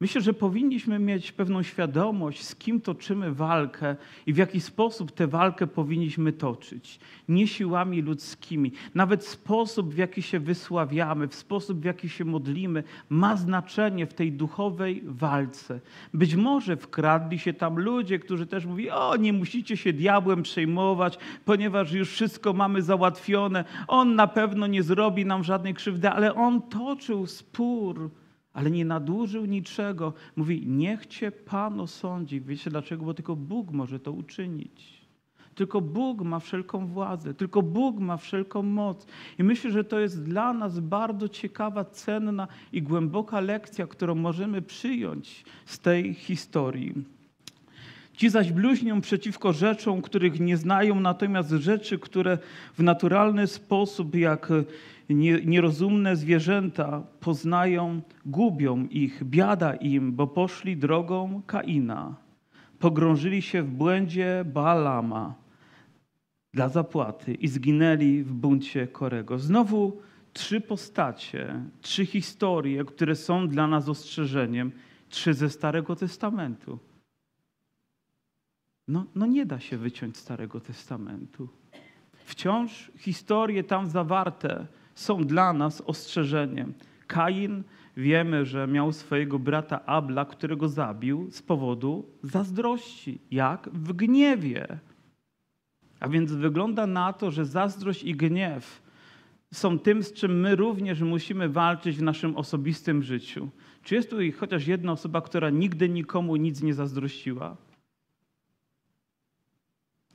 Myślę, 0.00 0.20
że 0.20 0.34
powinniśmy 0.34 0.98
mieć 0.98 1.32
pewną 1.32 1.62
świadomość, 1.62 2.44
z 2.44 2.56
kim 2.56 2.80
toczymy 2.80 3.32
walkę 3.32 3.96
i 4.26 4.32
w 4.32 4.36
jaki 4.36 4.60
sposób 4.60 5.12
tę 5.12 5.26
walkę 5.26 5.66
powinniśmy 5.66 6.32
toczyć. 6.32 6.98
Nie 7.28 7.46
siłami 7.46 8.02
ludzkimi. 8.02 8.72
Nawet 8.94 9.26
sposób, 9.26 9.94
w 9.94 9.96
jaki 9.96 10.22
się 10.22 10.40
wysławiamy, 10.40 11.28
w 11.28 11.34
sposób, 11.34 11.80
w 11.80 11.84
jaki 11.84 12.08
się 12.08 12.24
modlimy, 12.24 12.84
ma 13.08 13.36
znaczenie 13.36 14.06
w 14.06 14.14
tej 14.14 14.32
duchowej 14.32 15.02
walce. 15.04 15.80
Być 16.14 16.34
może 16.34 16.76
wkradli 16.76 17.38
się 17.38 17.52
tam 17.52 17.78
ludzie, 17.78 18.18
którzy 18.18 18.46
też 18.46 18.66
mówili: 18.66 18.90
O, 18.90 19.16
nie 19.16 19.32
musicie 19.32 19.76
się 19.76 19.92
diabłem 19.92 20.42
przejmować, 20.42 21.18
ponieważ 21.44 21.92
już 21.92 22.10
wszystko 22.10 22.52
mamy 22.52 22.82
załatwione. 22.82 23.64
On 23.88 24.14
na 24.14 24.26
pewno 24.26 24.66
nie 24.66 24.82
zrobi 24.82 25.26
nam 25.26 25.44
żadnej 25.44 25.74
krzywdy, 25.74 26.10
ale 26.10 26.34
on 26.34 26.62
toczył 26.62 27.26
spór 27.26 28.10
ale 28.56 28.70
nie 28.70 28.84
nadużył 28.84 29.44
niczego. 29.44 30.12
Mówi, 30.36 30.66
niech 30.66 31.06
cię 31.06 31.32
Pan 31.32 31.80
osądzi. 31.80 32.40
Wiecie 32.40 32.70
dlaczego? 32.70 33.04
Bo 33.04 33.14
tylko 33.14 33.36
Bóg 33.36 33.70
może 33.70 34.00
to 34.00 34.12
uczynić. 34.12 35.06
Tylko 35.54 35.80
Bóg 35.80 36.22
ma 36.22 36.40
wszelką 36.40 36.86
władzę, 36.86 37.34
tylko 37.34 37.62
Bóg 37.62 37.98
ma 37.98 38.16
wszelką 38.16 38.62
moc. 38.62 39.06
I 39.38 39.44
myślę, 39.44 39.70
że 39.70 39.84
to 39.84 40.00
jest 40.00 40.24
dla 40.24 40.52
nas 40.52 40.80
bardzo 40.80 41.28
ciekawa, 41.28 41.84
cenna 41.84 42.48
i 42.72 42.82
głęboka 42.82 43.40
lekcja, 43.40 43.86
którą 43.86 44.14
możemy 44.14 44.62
przyjąć 44.62 45.44
z 45.66 45.78
tej 45.78 46.14
historii. 46.14 47.15
Ci 48.16 48.30
zaś 48.30 48.52
bluźnią 48.52 49.00
przeciwko 49.00 49.52
rzeczom, 49.52 50.02
których 50.02 50.40
nie 50.40 50.56
znają, 50.56 51.00
natomiast 51.00 51.50
rzeczy, 51.50 51.98
które 51.98 52.38
w 52.74 52.82
naturalny 52.82 53.46
sposób, 53.46 54.14
jak 54.14 54.52
nierozumne 55.44 56.16
zwierzęta 56.16 57.02
poznają, 57.20 58.00
gubią 58.26 58.86
ich, 58.90 59.24
biada 59.24 59.74
im, 59.74 60.12
bo 60.12 60.26
poszli 60.26 60.76
drogą 60.76 61.42
Kaina. 61.46 62.14
Pogrążyli 62.78 63.42
się 63.42 63.62
w 63.62 63.70
błędzie 63.70 64.44
Baalama 64.46 65.34
dla 66.54 66.68
zapłaty 66.68 67.34
i 67.34 67.48
zginęli 67.48 68.22
w 68.22 68.32
buncie 68.32 68.86
Korego. 68.86 69.38
Znowu 69.38 70.00
trzy 70.32 70.60
postacie, 70.60 71.60
trzy 71.80 72.06
historie, 72.06 72.84
które 72.84 73.14
są 73.16 73.48
dla 73.48 73.66
nas 73.66 73.88
ostrzeżeniem, 73.88 74.72
trzy 75.08 75.34
ze 75.34 75.50
Starego 75.50 75.96
Testamentu. 75.96 76.78
No, 78.88 79.06
no 79.14 79.26
nie 79.26 79.46
da 79.46 79.60
się 79.60 79.76
wyciąć 79.76 80.16
Starego 80.16 80.60
Testamentu. 80.60 81.48
Wciąż 82.24 82.90
historie 82.96 83.64
tam 83.64 83.86
zawarte 83.86 84.66
są 84.94 85.24
dla 85.24 85.52
nas 85.52 85.80
ostrzeżeniem. 85.80 86.74
Kain 87.06 87.62
wiemy, 87.96 88.44
że 88.44 88.66
miał 88.66 88.92
swojego 88.92 89.38
brata 89.38 89.86
Abla, 89.86 90.24
którego 90.24 90.68
zabił 90.68 91.30
z 91.30 91.42
powodu 91.42 92.08
zazdrości. 92.22 93.18
Jak? 93.30 93.68
W 93.72 93.92
gniewie. 93.92 94.78
A 96.00 96.08
więc 96.08 96.32
wygląda 96.32 96.86
na 96.86 97.12
to, 97.12 97.30
że 97.30 97.44
zazdrość 97.44 98.02
i 98.02 98.14
gniew 98.14 98.82
są 99.54 99.78
tym, 99.78 100.02
z 100.02 100.12
czym 100.12 100.40
my 100.40 100.56
również 100.56 101.00
musimy 101.00 101.48
walczyć 101.48 101.96
w 101.96 102.02
naszym 102.02 102.36
osobistym 102.36 103.02
życiu. 103.02 103.48
Czy 103.82 103.94
jest 103.94 104.10
tu 104.10 104.16
chociaż 104.38 104.66
jedna 104.66 104.92
osoba, 104.92 105.20
która 105.20 105.50
nigdy 105.50 105.88
nikomu 105.88 106.36
nic 106.36 106.62
nie 106.62 106.74
zazdrościła? 106.74 107.56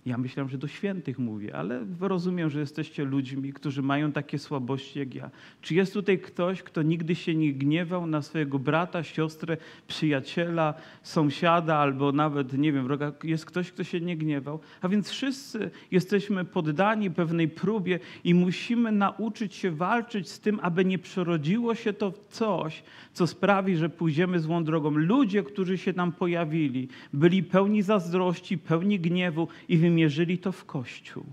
Ja 0.05 0.17
myślałem, 0.17 0.49
że 0.49 0.57
do 0.57 0.67
świętych 0.67 1.19
mówię, 1.19 1.55
ale 1.55 1.85
rozumiem, 1.99 2.49
że 2.49 2.59
jesteście 2.59 3.05
ludźmi, 3.05 3.53
którzy 3.53 3.81
mają 3.81 4.11
takie 4.11 4.39
słabości 4.39 4.99
jak 4.99 5.15
ja. 5.15 5.29
Czy 5.61 5.75
jest 5.75 5.93
tutaj 5.93 6.19
ktoś, 6.19 6.63
kto 6.63 6.81
nigdy 6.81 7.15
się 7.15 7.35
nie 7.35 7.53
gniewał 7.53 8.07
na 8.07 8.21
swojego 8.21 8.59
brata, 8.59 9.03
siostrę, 9.03 9.57
przyjaciela, 9.87 10.73
sąsiada 11.03 11.75
albo 11.75 12.11
nawet, 12.11 12.57
nie 12.57 12.73
wiem, 12.73 12.83
wroga? 12.83 13.13
Jest 13.23 13.45
ktoś, 13.45 13.71
kto 13.71 13.83
się 13.83 14.01
nie 14.01 14.17
gniewał? 14.17 14.59
A 14.81 14.89
więc 14.89 15.09
wszyscy 15.09 15.71
jesteśmy 15.91 16.45
poddani 16.45 17.11
pewnej 17.11 17.47
próbie 17.47 17.99
i 18.23 18.33
musimy 18.33 18.91
nauczyć 18.91 19.55
się 19.55 19.71
walczyć 19.71 20.29
z 20.29 20.39
tym, 20.39 20.59
aby 20.61 20.85
nie 20.85 20.99
przerodziło 20.99 21.75
się 21.75 21.93
to 21.93 22.11
w 22.11 22.27
coś, 22.27 22.83
co 23.13 23.27
sprawi, 23.27 23.75
że 23.75 23.89
pójdziemy 23.89 24.39
złą 24.39 24.63
drogą. 24.63 24.89
Ludzie, 24.89 25.43
którzy 25.43 25.77
się 25.77 25.93
tam 25.93 26.11
pojawili, 26.11 26.87
byli 27.13 27.43
pełni 27.43 27.81
zazdrości, 27.81 28.57
pełni 28.57 28.99
gniewu 28.99 29.47
i 29.69 29.77
wymierzyli 29.91 30.37
to 30.37 30.51
w 30.51 30.65
Kościół. 30.65 31.23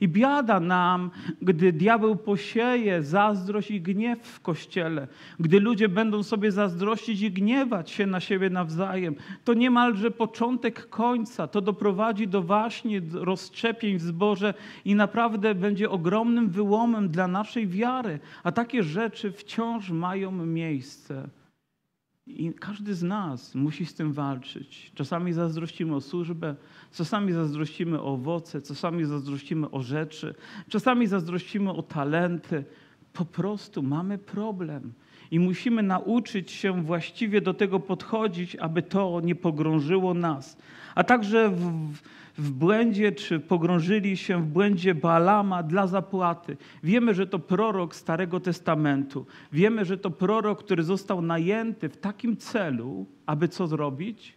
I 0.00 0.08
biada 0.08 0.60
nam, 0.60 1.10
gdy 1.42 1.72
diabeł 1.72 2.16
posieje 2.16 3.02
zazdrość 3.02 3.70
i 3.70 3.80
gniew 3.80 4.18
w 4.18 4.40
kościele, 4.40 5.08
gdy 5.40 5.60
ludzie 5.60 5.88
będą 5.88 6.22
sobie 6.22 6.52
zazdrościć 6.52 7.22
i 7.22 7.30
gniewać 7.30 7.90
się 7.90 8.06
na 8.06 8.20
siebie 8.20 8.50
nawzajem. 8.50 9.14
To 9.44 9.54
niemalże 9.54 10.10
początek 10.10 10.88
końca. 10.88 11.48
To 11.48 11.60
doprowadzi 11.60 12.28
do 12.28 12.42
właśnie 12.42 13.00
rozszczepień 13.12 13.98
w 13.98 14.02
zborze 14.02 14.54
i 14.84 14.94
naprawdę 14.94 15.54
będzie 15.54 15.90
ogromnym 15.90 16.48
wyłomem 16.50 17.08
dla 17.08 17.28
naszej 17.28 17.66
wiary. 17.66 18.18
A 18.44 18.52
takie 18.52 18.82
rzeczy 18.82 19.32
wciąż 19.32 19.90
mają 19.90 20.32
miejsce. 20.46 21.28
I 22.28 22.52
każdy 22.52 22.94
z 22.94 23.02
nas 23.02 23.54
musi 23.54 23.86
z 23.86 23.94
tym 23.94 24.12
walczyć. 24.12 24.92
Czasami 24.94 25.32
zazdrościmy 25.32 25.94
o 25.94 26.00
służbę, 26.00 26.56
czasami 26.92 27.32
zazdrościmy 27.32 28.00
o 28.00 28.04
owoce, 28.04 28.62
czasami 28.62 29.04
zazdrościmy 29.04 29.70
o 29.70 29.82
rzeczy, 29.82 30.34
czasami 30.68 31.06
zazdrościmy 31.06 31.70
o 31.70 31.82
talenty. 31.82 32.64
Po 33.12 33.24
prostu 33.24 33.82
mamy 33.82 34.18
problem. 34.18 34.92
I 35.30 35.40
musimy 35.40 35.82
nauczyć 35.82 36.50
się 36.50 36.82
właściwie 36.82 37.40
do 37.40 37.54
tego 37.54 37.80
podchodzić, 37.80 38.56
aby 38.56 38.82
to 38.82 39.20
nie 39.24 39.34
pogrążyło 39.34 40.14
nas. 40.14 40.56
A 40.94 41.04
także 41.04 41.50
w, 41.50 41.92
błędzie, 42.38 43.12
czy 43.12 43.40
pogrążyli 43.40 44.16
się 44.16 44.42
w 44.42 44.46
błędzie 44.46 44.94
Balama 44.94 45.62
dla 45.62 45.86
zapłaty. 45.86 46.56
Wiemy, 46.82 47.14
że 47.14 47.26
to 47.26 47.38
prorok 47.38 47.94
Starego 47.94 48.40
Testamentu. 48.40 49.26
Wiemy, 49.52 49.84
że 49.84 49.98
to 49.98 50.10
prorok, 50.10 50.64
który 50.64 50.82
został 50.82 51.22
najęty 51.22 51.88
w 51.88 51.96
takim 51.96 52.36
celu, 52.36 53.06
aby 53.26 53.48
co 53.48 53.66
zrobić? 53.66 54.34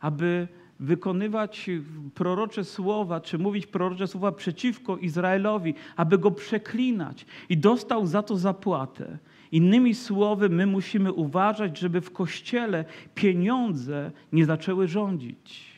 Aby 0.00 0.48
wykonywać 0.80 1.70
prorocze 2.14 2.64
słowa, 2.64 3.20
czy 3.20 3.38
mówić 3.38 3.66
prorocze 3.66 4.06
słowa 4.06 4.32
przeciwko 4.32 4.96
Izraelowi, 4.96 5.74
aby 5.96 6.18
go 6.18 6.30
przeklinać. 6.30 7.26
I 7.48 7.58
dostał 7.58 8.06
za 8.06 8.22
to 8.22 8.36
zapłatę. 8.36 9.18
Innymi 9.52 9.94
słowy, 9.94 10.48
my 10.48 10.66
musimy 10.66 11.12
uważać, 11.12 11.78
żeby 11.78 12.00
w 12.00 12.12
kościele 12.12 12.84
pieniądze 13.14 14.10
nie 14.32 14.44
zaczęły 14.44 14.88
rządzić. 14.88 15.69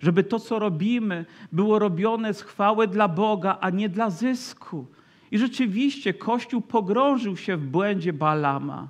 Żeby 0.00 0.24
to, 0.24 0.38
co 0.38 0.58
robimy, 0.58 1.24
było 1.52 1.78
robione 1.78 2.34
z 2.34 2.42
chwały 2.42 2.88
dla 2.88 3.08
Boga, 3.08 3.58
a 3.60 3.70
nie 3.70 3.88
dla 3.88 4.10
zysku. 4.10 4.86
I 5.30 5.38
rzeczywiście 5.38 6.14
Kościół 6.14 6.60
pogrążył 6.60 7.36
się 7.36 7.56
w 7.56 7.66
błędzie 7.66 8.12
Balama 8.12 8.88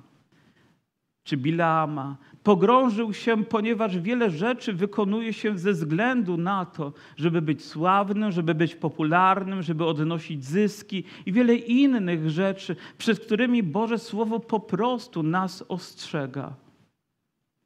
czy 1.23 1.37
Bilama. 1.37 2.17
Pogrążył 2.43 3.13
się, 3.13 3.43
ponieważ 3.43 3.99
wiele 3.99 4.29
rzeczy 4.29 4.73
wykonuje 4.73 5.33
się 5.33 5.57
ze 5.57 5.71
względu 5.71 6.37
na 6.37 6.65
to, 6.65 6.93
żeby 7.17 7.41
być 7.41 7.65
sławnym, 7.65 8.31
żeby 8.31 8.55
być 8.55 8.75
popularnym, 8.75 9.61
żeby 9.61 9.85
odnosić 9.85 10.45
zyski 10.45 11.03
i 11.25 11.31
wiele 11.31 11.55
innych 11.55 12.29
rzeczy, 12.29 12.75
przed 12.97 13.19
którymi 13.19 13.63
Boże 13.63 13.99
Słowo 13.99 14.39
po 14.39 14.59
prostu 14.59 15.23
nas 15.23 15.63
ostrzega. 15.67 16.53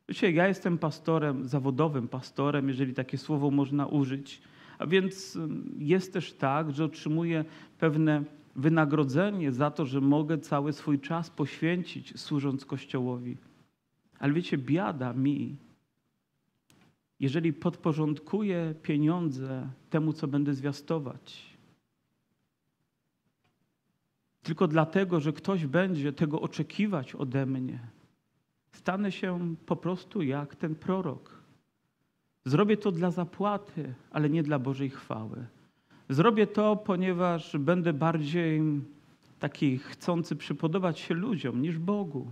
Wiecie, 0.09 0.31
ja 0.31 0.47
jestem 0.47 0.77
pastorem, 0.77 1.45
zawodowym 1.45 2.07
pastorem, 2.07 2.67
jeżeli 2.67 2.93
takie 2.93 3.17
słowo 3.17 3.51
można 3.51 3.87
użyć. 3.87 4.41
A 4.77 4.87
więc 4.87 5.37
jest 5.77 6.13
też 6.13 6.33
tak, 6.33 6.71
że 6.71 6.85
otrzymuję 6.85 7.45
pewne 7.79 8.23
wynagrodzenie 8.55 9.51
za 9.51 9.71
to, 9.71 9.85
że 9.85 10.01
mogę 10.01 10.37
cały 10.37 10.73
swój 10.73 10.99
czas 10.99 11.29
poświęcić 11.29 12.19
służąc 12.19 12.65
Kościołowi. 12.65 13.37
Ale 14.19 14.33
wiecie, 14.33 14.57
biada 14.57 15.13
mi, 15.13 15.57
jeżeli 17.19 17.53
podporządkuję 17.53 18.75
pieniądze 18.81 19.69
temu, 19.89 20.13
co 20.13 20.27
będę 20.27 20.53
zwiastować. 20.53 21.55
Tylko 24.43 24.67
dlatego, 24.67 25.19
że 25.19 25.33
ktoś 25.33 25.65
będzie 25.65 26.13
tego 26.13 26.41
oczekiwać 26.41 27.15
ode 27.15 27.45
mnie, 27.45 27.79
stanę 28.75 29.11
się 29.11 29.55
po 29.65 29.75
prostu 29.75 30.21
jak 30.21 30.55
ten 30.55 30.75
prorok. 30.75 31.43
Zrobię 32.45 32.77
to 32.77 32.91
dla 32.91 33.11
zapłaty, 33.11 33.93
ale 34.11 34.29
nie 34.29 34.43
dla 34.43 34.59
Bożej 34.59 34.89
chwały. 34.89 35.45
Zrobię 36.09 36.47
to, 36.47 36.75
ponieważ 36.75 37.57
będę 37.57 37.93
bardziej 37.93 38.61
taki 39.39 39.77
chcący 39.77 40.35
przypodobać 40.35 40.99
się 40.99 41.13
ludziom 41.13 41.61
niż 41.61 41.77
Bogu. 41.77 42.31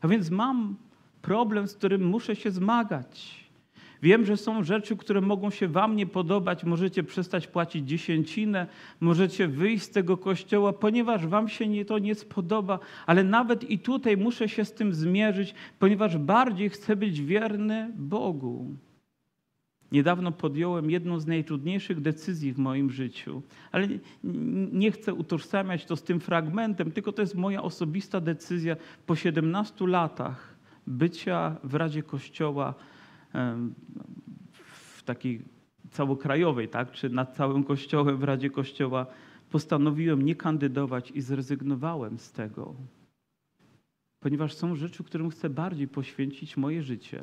A 0.00 0.08
więc 0.08 0.30
mam 0.30 0.76
problem, 1.22 1.68
z 1.68 1.74
którym 1.74 2.04
muszę 2.04 2.36
się 2.36 2.50
zmagać. 2.50 3.41
Wiem, 4.02 4.24
że 4.24 4.36
są 4.36 4.64
rzeczy, 4.64 4.96
które 4.96 5.20
mogą 5.20 5.50
się 5.50 5.68
Wam 5.68 5.96
nie 5.96 6.06
podobać. 6.06 6.64
Możecie 6.64 7.02
przestać 7.02 7.46
płacić 7.46 7.88
dziesięcinę, 7.88 8.66
możecie 9.00 9.48
wyjść 9.48 9.84
z 9.84 9.90
tego 9.90 10.16
kościoła, 10.16 10.72
ponieważ 10.72 11.26
Wam 11.26 11.48
się 11.48 11.68
nie, 11.68 11.84
to 11.84 11.98
nie 11.98 12.14
spodoba, 12.14 12.78
ale 13.06 13.24
nawet 13.24 13.70
i 13.70 13.78
tutaj 13.78 14.16
muszę 14.16 14.48
się 14.48 14.64
z 14.64 14.72
tym 14.72 14.94
zmierzyć, 14.94 15.54
ponieważ 15.78 16.18
bardziej 16.18 16.70
chcę 16.70 16.96
być 16.96 17.22
wierny 17.22 17.92
Bogu. 17.96 18.76
Niedawno 19.92 20.32
podjąłem 20.32 20.90
jedną 20.90 21.20
z 21.20 21.26
najtrudniejszych 21.26 22.00
decyzji 22.00 22.52
w 22.52 22.58
moim 22.58 22.90
życiu, 22.90 23.42
ale 23.72 23.88
nie 24.72 24.92
chcę 24.92 25.14
utożsamiać 25.14 25.84
to 25.84 25.96
z 25.96 26.02
tym 26.02 26.20
fragmentem, 26.20 26.92
tylko 26.92 27.12
to 27.12 27.22
jest 27.22 27.34
moja 27.34 27.62
osobista 27.62 28.20
decyzja 28.20 28.76
po 29.06 29.16
17 29.16 29.86
latach 29.86 30.56
bycia 30.86 31.56
w 31.64 31.74
Radzie 31.74 32.02
Kościoła 32.02 32.74
w 34.62 35.02
takiej 35.04 35.42
całokrajowej, 35.90 36.68
tak, 36.68 36.92
czy 36.92 37.10
nad 37.10 37.36
całym 37.36 37.64
Kościołem, 37.64 38.16
w 38.16 38.24
Radzie 38.24 38.50
Kościoła. 38.50 39.06
Postanowiłem 39.50 40.22
nie 40.22 40.34
kandydować 40.34 41.10
i 41.10 41.20
zrezygnowałem 41.20 42.18
z 42.18 42.32
tego, 42.32 42.74
ponieważ 44.20 44.54
są 44.54 44.76
rzeczy, 44.76 45.04
którym 45.04 45.30
chcę 45.30 45.50
bardziej 45.50 45.88
poświęcić 45.88 46.56
moje 46.56 46.82
życie, 46.82 47.22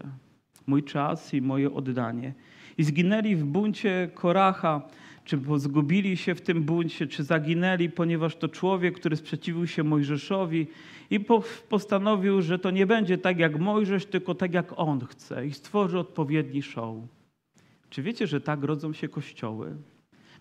mój 0.67 0.83
czas 0.83 1.33
i 1.33 1.41
moje 1.41 1.73
oddanie 1.73 2.33
i 2.77 2.83
zginęli 2.83 3.35
w 3.35 3.45
buncie 3.45 4.09
Koracha, 4.13 4.81
czy 5.29 5.39
zgubili 5.55 6.17
się 6.17 6.35
w 6.35 6.41
tym 6.41 6.63
buncie, 6.63 7.07
czy 7.07 7.23
zaginęli, 7.23 7.89
ponieważ 7.89 8.35
to 8.35 8.47
człowiek, 8.47 8.95
który 8.95 9.15
sprzeciwił 9.15 9.67
się 9.67 9.83
Mojżeszowi 9.83 10.67
i 11.09 11.19
postanowił, 11.69 12.41
że 12.41 12.59
to 12.59 12.71
nie 12.71 12.87
będzie 12.87 13.17
tak 13.17 13.39
jak 13.39 13.59
Mojżesz, 13.59 14.05
tylko 14.05 14.35
tak 14.35 14.53
jak 14.53 14.73
on 14.75 15.05
chce 15.05 15.47
i 15.47 15.53
stworzy 15.53 15.99
odpowiedni 15.99 16.61
show. 16.61 16.95
Czy 17.89 18.01
wiecie, 18.01 18.27
że 18.27 18.41
tak 18.41 18.63
rodzą 18.63 18.93
się 18.93 19.07
kościoły? 19.07 19.75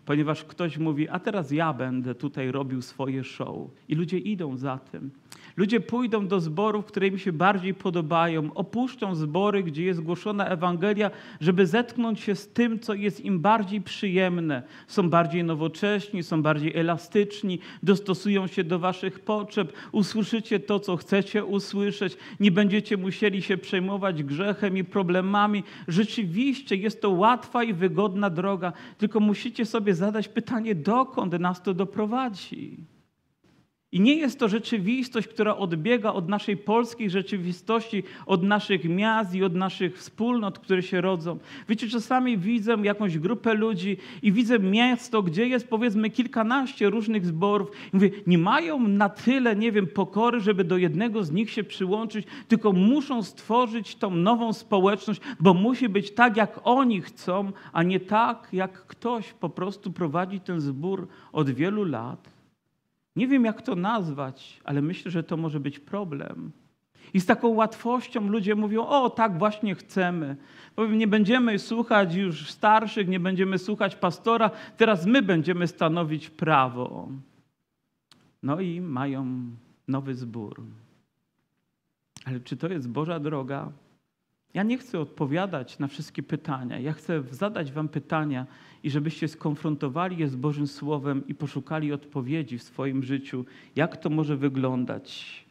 Ponieważ 0.08 0.44
ktoś 0.44 0.78
mówi, 0.78 1.08
a 1.08 1.18
teraz 1.18 1.50
ja 1.50 1.72
będę 1.72 2.14
tutaj 2.14 2.52
robił 2.52 2.82
swoje 2.82 3.24
show. 3.24 3.56
I 3.88 3.94
ludzie 3.94 4.18
idą 4.18 4.56
za 4.56 4.78
tym. 4.78 5.10
Ludzie 5.56 5.80
pójdą 5.80 6.26
do 6.26 6.40
zborów, 6.40 6.84
które 6.84 7.06
im 7.06 7.18
się 7.18 7.32
bardziej 7.32 7.74
podobają, 7.74 8.54
opuszczą 8.54 9.14
zbory, 9.14 9.62
gdzie 9.62 9.84
jest 9.84 10.00
głoszona 10.00 10.46
Ewangelia, 10.46 11.10
żeby 11.40 11.66
zetknąć 11.66 12.20
się 12.20 12.34
z 12.34 12.48
tym, 12.48 12.78
co 12.78 12.94
jest 12.94 13.24
im 13.24 13.40
bardziej 13.40 13.80
przyjemne. 13.80 14.62
Są 14.86 15.10
bardziej 15.10 15.44
nowocześni, 15.44 16.22
są 16.22 16.42
bardziej 16.42 16.76
elastyczni, 16.76 17.58
dostosują 17.82 18.46
się 18.46 18.64
do 18.64 18.78
waszych 18.78 19.20
potrzeb, 19.20 19.72
usłyszycie 19.92 20.60
to, 20.60 20.80
co 20.80 20.96
chcecie 20.96 21.44
usłyszeć, 21.44 22.16
nie 22.40 22.50
będziecie 22.50 22.96
musieli 22.96 23.42
się 23.42 23.56
przejmować 23.56 24.22
grzechem 24.22 24.76
i 24.76 24.84
problemami. 24.84 25.62
Rzeczywiście 25.88 26.76
jest 26.76 27.02
to 27.02 27.10
łatwa 27.10 27.64
i 27.64 27.74
wygodna 27.74 28.30
droga, 28.30 28.72
tylko 28.98 29.20
musicie 29.20 29.66
sobie 29.66 29.94
zadać 29.98 30.28
pytanie, 30.28 30.74
dokąd 30.74 31.40
nas 31.40 31.62
to 31.62 31.74
doprowadzi. 31.74 32.76
I 33.92 34.00
nie 34.00 34.14
jest 34.14 34.38
to 34.38 34.48
rzeczywistość, 34.48 35.28
która 35.28 35.56
odbiega 35.56 36.12
od 36.12 36.28
naszej 36.28 36.56
polskiej 36.56 37.10
rzeczywistości, 37.10 38.02
od 38.26 38.42
naszych 38.42 38.84
miast 38.84 39.34
i 39.34 39.44
od 39.44 39.54
naszych 39.54 39.98
wspólnot, 39.98 40.58
które 40.58 40.82
się 40.82 41.00
rodzą. 41.00 41.38
Wiecie, 41.68 41.88
czasami 41.88 42.38
widzę 42.38 42.76
jakąś 42.82 43.18
grupę 43.18 43.54
ludzi 43.54 43.96
i 44.22 44.32
widzę 44.32 44.58
miasto, 44.58 45.22
gdzie 45.22 45.46
jest 45.46 45.68
powiedzmy 45.68 46.10
kilkanaście 46.10 46.90
różnych 46.90 47.26
zborów. 47.26 47.70
I 47.92 47.96
mówię, 47.96 48.10
nie 48.26 48.38
mają 48.38 48.78
na 48.88 49.08
tyle, 49.08 49.56
nie 49.56 49.72
wiem, 49.72 49.86
pokory, 49.86 50.40
żeby 50.40 50.64
do 50.64 50.76
jednego 50.76 51.24
z 51.24 51.32
nich 51.32 51.50
się 51.50 51.64
przyłączyć, 51.64 52.26
tylko 52.48 52.72
muszą 52.72 53.22
stworzyć 53.22 53.96
tą 53.96 54.10
nową 54.10 54.52
społeczność, 54.52 55.20
bo 55.40 55.54
musi 55.54 55.88
być 55.88 56.10
tak, 56.10 56.36
jak 56.36 56.60
oni 56.64 57.00
chcą, 57.00 57.52
a 57.72 57.82
nie 57.82 58.00
tak, 58.00 58.48
jak 58.52 58.86
ktoś 58.86 59.32
po 59.32 59.48
prostu 59.48 59.92
prowadzi 59.92 60.40
ten 60.40 60.60
zbór 60.60 61.08
od 61.32 61.50
wielu 61.50 61.84
lat 61.84 62.37
nie 63.18 63.28
wiem, 63.28 63.44
jak 63.44 63.62
to 63.62 63.74
nazwać, 63.74 64.60
ale 64.64 64.82
myślę, 64.82 65.10
że 65.10 65.22
to 65.22 65.36
może 65.36 65.60
być 65.60 65.78
problem. 65.78 66.52
I 67.14 67.20
z 67.20 67.26
taką 67.26 67.48
łatwością 67.48 68.28
ludzie 68.28 68.54
mówią: 68.54 68.86
O, 68.86 69.10
tak 69.10 69.38
właśnie 69.38 69.74
chcemy. 69.74 70.36
Powiem, 70.74 70.98
nie 70.98 71.06
będziemy 71.06 71.58
słuchać 71.58 72.14
już 72.14 72.50
starszych, 72.50 73.08
nie 73.08 73.20
będziemy 73.20 73.58
słuchać 73.58 73.96
pastora, 73.96 74.50
teraz 74.76 75.06
my 75.06 75.22
będziemy 75.22 75.66
stanowić 75.66 76.30
prawo. 76.30 77.08
No 78.42 78.60
i 78.60 78.80
mają 78.80 79.26
nowy 79.88 80.14
zbór. 80.14 80.62
Ale 82.24 82.40
czy 82.40 82.56
to 82.56 82.68
jest 82.68 82.88
Boża 82.88 83.20
droga? 83.20 83.72
Ja 84.54 84.62
nie 84.62 84.78
chcę 84.78 85.00
odpowiadać 85.00 85.78
na 85.78 85.88
wszystkie 85.88 86.22
pytania. 86.22 86.78
Ja 86.78 86.92
chcę 86.92 87.22
zadać 87.30 87.72
Wam 87.72 87.88
pytania 87.88 88.46
i 88.82 88.90
żebyście 88.90 89.28
skonfrontowali 89.28 90.18
je 90.18 90.28
z 90.28 90.36
Bożym 90.36 90.66
Słowem 90.66 91.26
i 91.26 91.34
poszukali 91.34 91.92
odpowiedzi 91.92 92.58
w 92.58 92.62
swoim 92.62 93.02
życiu, 93.02 93.44
jak 93.76 93.96
to 93.96 94.10
może 94.10 94.36
wyglądać. 94.36 95.44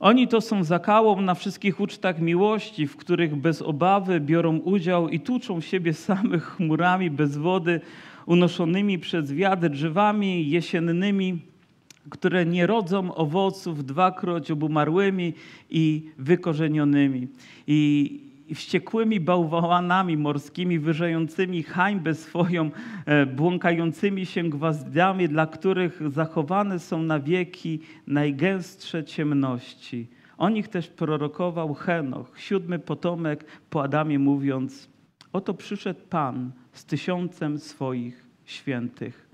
Oni 0.00 0.28
to 0.28 0.40
są 0.40 0.64
zakałą 0.64 1.20
na 1.20 1.34
wszystkich 1.34 1.80
ucztach 1.80 2.20
miłości, 2.20 2.86
w 2.86 2.96
których 2.96 3.36
bez 3.36 3.62
obawy 3.62 4.20
biorą 4.20 4.56
udział 4.56 5.08
i 5.08 5.20
tuczą 5.20 5.60
siebie 5.60 5.94
samych 6.08 6.44
chmurami 6.44 7.10
bez 7.10 7.36
wody, 7.36 7.80
unoszonymi 8.26 8.98
przez 8.98 9.32
wiatr 9.32 9.68
drzewami 9.68 10.50
jesiennymi, 10.50 11.51
które 12.10 12.46
nie 12.46 12.66
rodzą 12.66 13.14
owoców, 13.14 13.84
dwakroć 13.84 14.50
obumarłymi 14.50 15.34
i 15.70 16.10
wykorzenionymi. 16.18 17.28
I 17.66 18.20
wściekłymi 18.54 19.20
bałwanami 19.20 20.16
morskimi, 20.16 20.78
wyrzającymi 20.78 21.62
hańbę 21.62 22.14
swoją, 22.14 22.70
e, 23.06 23.26
błąkającymi 23.26 24.26
się 24.26 24.42
gwazdami, 24.42 25.28
dla 25.28 25.46
których 25.46 26.10
zachowane 26.10 26.78
są 26.78 27.02
na 27.02 27.20
wieki 27.20 27.80
najgęstsze 28.06 29.04
ciemności. 29.04 30.08
O 30.38 30.48
nich 30.48 30.68
też 30.68 30.88
prorokował 30.88 31.74
Henoch, 31.74 32.32
siódmy 32.36 32.78
potomek 32.78 33.44
po 33.70 33.82
Adamie, 33.82 34.18
mówiąc: 34.18 34.90
Oto 35.32 35.54
przyszedł 35.54 36.00
Pan 36.10 36.52
z 36.72 36.84
tysiącem 36.84 37.58
swoich 37.58 38.26
świętych, 38.44 39.31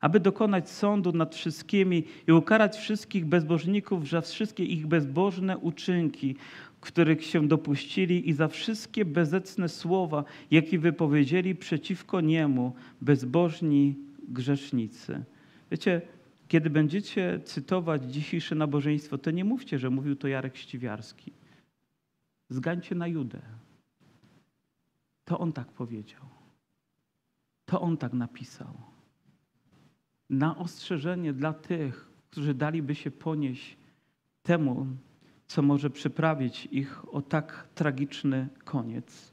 aby 0.00 0.20
dokonać 0.20 0.70
sądu 0.70 1.12
nad 1.12 1.34
wszystkimi 1.34 2.04
i 2.28 2.32
ukarać 2.32 2.76
wszystkich 2.76 3.26
bezbożników 3.26 4.08
za 4.08 4.20
wszystkie 4.20 4.64
ich 4.64 4.86
bezbożne 4.86 5.58
uczynki, 5.58 6.36
których 6.80 7.24
się 7.24 7.48
dopuścili 7.48 8.28
i 8.28 8.32
za 8.32 8.48
wszystkie 8.48 9.04
bezecne 9.04 9.68
słowa, 9.68 10.24
jakie 10.50 10.78
wypowiedzieli 10.78 11.54
przeciwko 11.54 12.20
Niemu 12.20 12.74
bezbożni 13.00 13.94
grzesznicy. 14.28 15.24
Wiecie, 15.70 16.02
kiedy 16.48 16.70
będziecie 16.70 17.40
cytować 17.44 18.04
dzisiejsze 18.04 18.54
nabożeństwo, 18.54 19.18
to 19.18 19.30
nie 19.30 19.44
mówcie, 19.44 19.78
że 19.78 19.90
mówił 19.90 20.16
to 20.16 20.28
Jarek 20.28 20.56
Ściwiarski. 20.56 21.32
Zgańcie 22.50 22.94
na 22.94 23.06
Judę. 23.06 23.40
To 25.24 25.38
on 25.38 25.52
tak 25.52 25.68
powiedział. 25.68 26.22
To 27.66 27.80
on 27.80 27.96
tak 27.96 28.12
napisał. 28.12 28.97
Na 30.30 30.56
ostrzeżenie 30.56 31.32
dla 31.32 31.52
tych, 31.52 32.10
którzy 32.30 32.54
daliby 32.54 32.94
się 32.94 33.10
ponieść 33.10 33.76
temu, 34.42 34.86
co 35.46 35.62
może 35.62 35.90
przyprawić 35.90 36.68
ich 36.70 37.14
o 37.14 37.22
tak 37.22 37.68
tragiczny 37.74 38.48
koniec. 38.64 39.32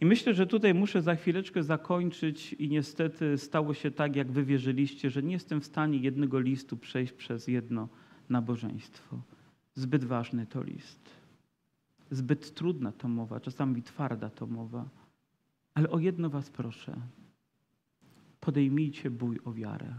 I 0.00 0.06
myślę, 0.06 0.34
że 0.34 0.46
tutaj 0.46 0.74
muszę 0.74 1.02
za 1.02 1.14
chwileczkę 1.14 1.62
zakończyć 1.62 2.52
i 2.52 2.68
niestety 2.68 3.38
stało 3.38 3.74
się 3.74 3.90
tak, 3.90 4.16
jak 4.16 4.32
wy 4.32 4.44
wierzyliście, 4.44 5.10
że 5.10 5.22
nie 5.22 5.32
jestem 5.32 5.60
w 5.60 5.66
stanie 5.66 5.98
jednego 5.98 6.40
listu 6.40 6.76
przejść 6.76 7.12
przez 7.12 7.48
jedno 7.48 7.88
nabożeństwo. 8.28 9.22
Zbyt 9.74 10.04
ważny 10.04 10.46
to 10.46 10.62
list. 10.62 11.10
Zbyt 12.10 12.54
trudna 12.54 12.92
to 12.92 13.08
mowa, 13.08 13.40
czasami 13.40 13.82
twarda 13.82 14.30
to 14.30 14.46
mowa. 14.46 14.88
Ale 15.74 15.90
o 15.90 15.98
jedno 15.98 16.30
was 16.30 16.50
proszę. 16.50 16.96
Podejmijcie 18.42 19.10
bój 19.10 19.38
o 19.44 19.52
wiarę. 19.52 19.94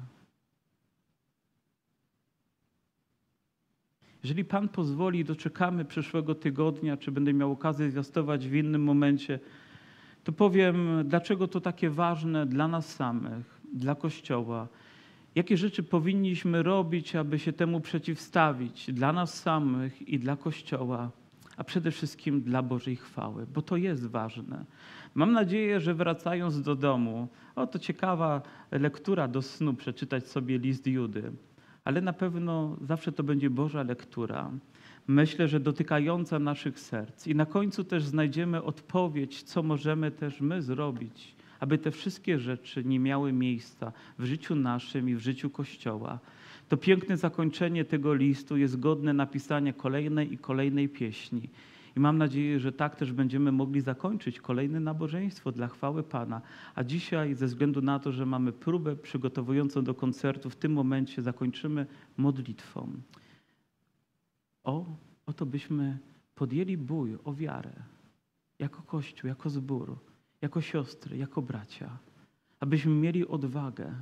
Jeżeli 4.23 4.45
Pan 4.45 4.69
pozwoli, 4.69 5.25
doczekamy 5.25 5.86
przyszłego 5.86 6.36
tygodnia, 6.36 6.97
czy 6.97 7.12
będę 7.12 7.34
miał 7.34 7.51
okazję 7.51 7.91
zwiastować 7.91 8.47
w 8.47 8.56
innym 8.56 8.84
momencie, 8.84 9.39
to 10.23 10.32
powiem, 10.32 11.03
dlaczego 11.06 11.47
to 11.47 11.62
takie 11.62 11.89
ważne 11.89 12.45
dla 12.45 12.67
nas 12.67 12.95
samych, 12.95 13.62
dla 13.73 13.95
Kościoła. 13.95 14.67
Jakie 15.36 15.58
rzeczy 15.58 15.84
powinniśmy 15.84 16.63
robić, 16.63 17.15
aby 17.15 17.39
się 17.39 17.53
temu 17.53 17.79
przeciwstawić 17.79 18.93
dla 18.93 19.13
nas 19.13 19.41
samych 19.41 20.08
i 20.08 20.19
dla 20.19 20.38
Kościoła, 20.38 21.12
a 21.57 21.63
przede 21.63 21.91
wszystkim 21.91 22.41
dla 22.41 22.61
Bożej 22.61 22.95
chwały, 22.95 23.45
bo 23.53 23.61
to 23.61 23.77
jest 23.77 24.07
ważne. 24.07 24.65
Mam 25.15 25.31
nadzieję, 25.31 25.79
że 25.79 25.93
wracając 25.93 26.61
do 26.61 26.75
domu, 26.75 27.27
o 27.55 27.67
to 27.67 27.79
ciekawa 27.79 28.41
lektura 28.71 29.27
do 29.27 29.41
snu, 29.41 29.73
przeczytać 29.73 30.27
sobie 30.27 30.57
list 30.57 30.87
Judy, 30.87 31.31
ale 31.85 32.01
na 32.01 32.13
pewno 32.13 32.77
zawsze 32.81 33.11
to 33.11 33.23
będzie 33.23 33.49
Boża 33.49 33.83
lektura. 33.83 34.51
Myślę, 35.07 35.47
że 35.47 35.59
dotykająca 35.59 36.39
naszych 36.39 36.79
serc. 36.79 37.27
I 37.27 37.35
na 37.35 37.45
końcu 37.45 37.83
też 37.83 38.03
znajdziemy 38.03 38.63
odpowiedź, 38.63 39.43
co 39.43 39.63
możemy 39.63 40.11
też 40.11 40.41
my 40.41 40.61
zrobić, 40.61 41.35
aby 41.59 41.77
te 41.77 41.91
wszystkie 41.91 42.39
rzeczy 42.39 42.85
nie 42.85 42.99
miały 42.99 43.33
miejsca 43.33 43.91
w 44.19 44.25
życiu 44.25 44.55
naszym 44.55 45.09
i 45.09 45.15
w 45.15 45.19
życiu 45.19 45.49
Kościoła. 45.49 46.19
To 46.69 46.78
piękne 46.78 47.17
zakończenie 47.17 47.86
tego 47.86 48.13
listu 48.13 48.58
jest 48.58 48.80
godne 48.80 49.13
napisania 49.13 49.73
kolejnej 49.73 50.34
i 50.34 50.38
kolejnej 50.38 50.89
pieśni. 50.89 51.49
I 51.95 51.99
mam 51.99 52.17
nadzieję, 52.17 52.60
że 52.60 52.71
tak 52.71 52.95
też 52.95 53.12
będziemy 53.12 53.52
mogli 53.52 53.82
zakończyć 53.82 54.39
kolejne 54.39 54.80
nabożeństwo 54.80 55.52
dla 55.52 55.67
chwały 55.67 56.04
Pana. 56.04 56.41
A 56.76 56.84
dzisiaj, 56.84 57.36
ze 57.36 57.45
względu 57.45 57.82
na 57.82 57.99
to, 57.99 58.12
że 58.12 58.26
mamy 58.26 58.52
próbę 58.52 58.95
przygotowującą 58.95 59.84
do 59.84 59.93
koncertu, 59.93 60.49
w 60.49 60.56
tym 60.56 60.73
momencie 60.73 61.21
zakończymy 61.21 61.86
modlitwą. 62.17 62.89
O, 64.63 64.86
o 65.26 65.34
to 65.34 65.45
byśmy 65.45 65.97
podjęli 66.36 66.78
bój 66.78 67.17
o 67.23 67.34
wiarę, 67.34 67.73
jako 68.60 68.82
Kościół, 68.82 69.28
jako 69.28 69.49
zbór, 69.49 69.97
jako 70.41 70.62
siostry, 70.62 71.17
jako 71.17 71.41
bracia, 71.41 71.97
abyśmy 72.60 72.91
mieli 72.91 73.28
odwagę 73.28 73.93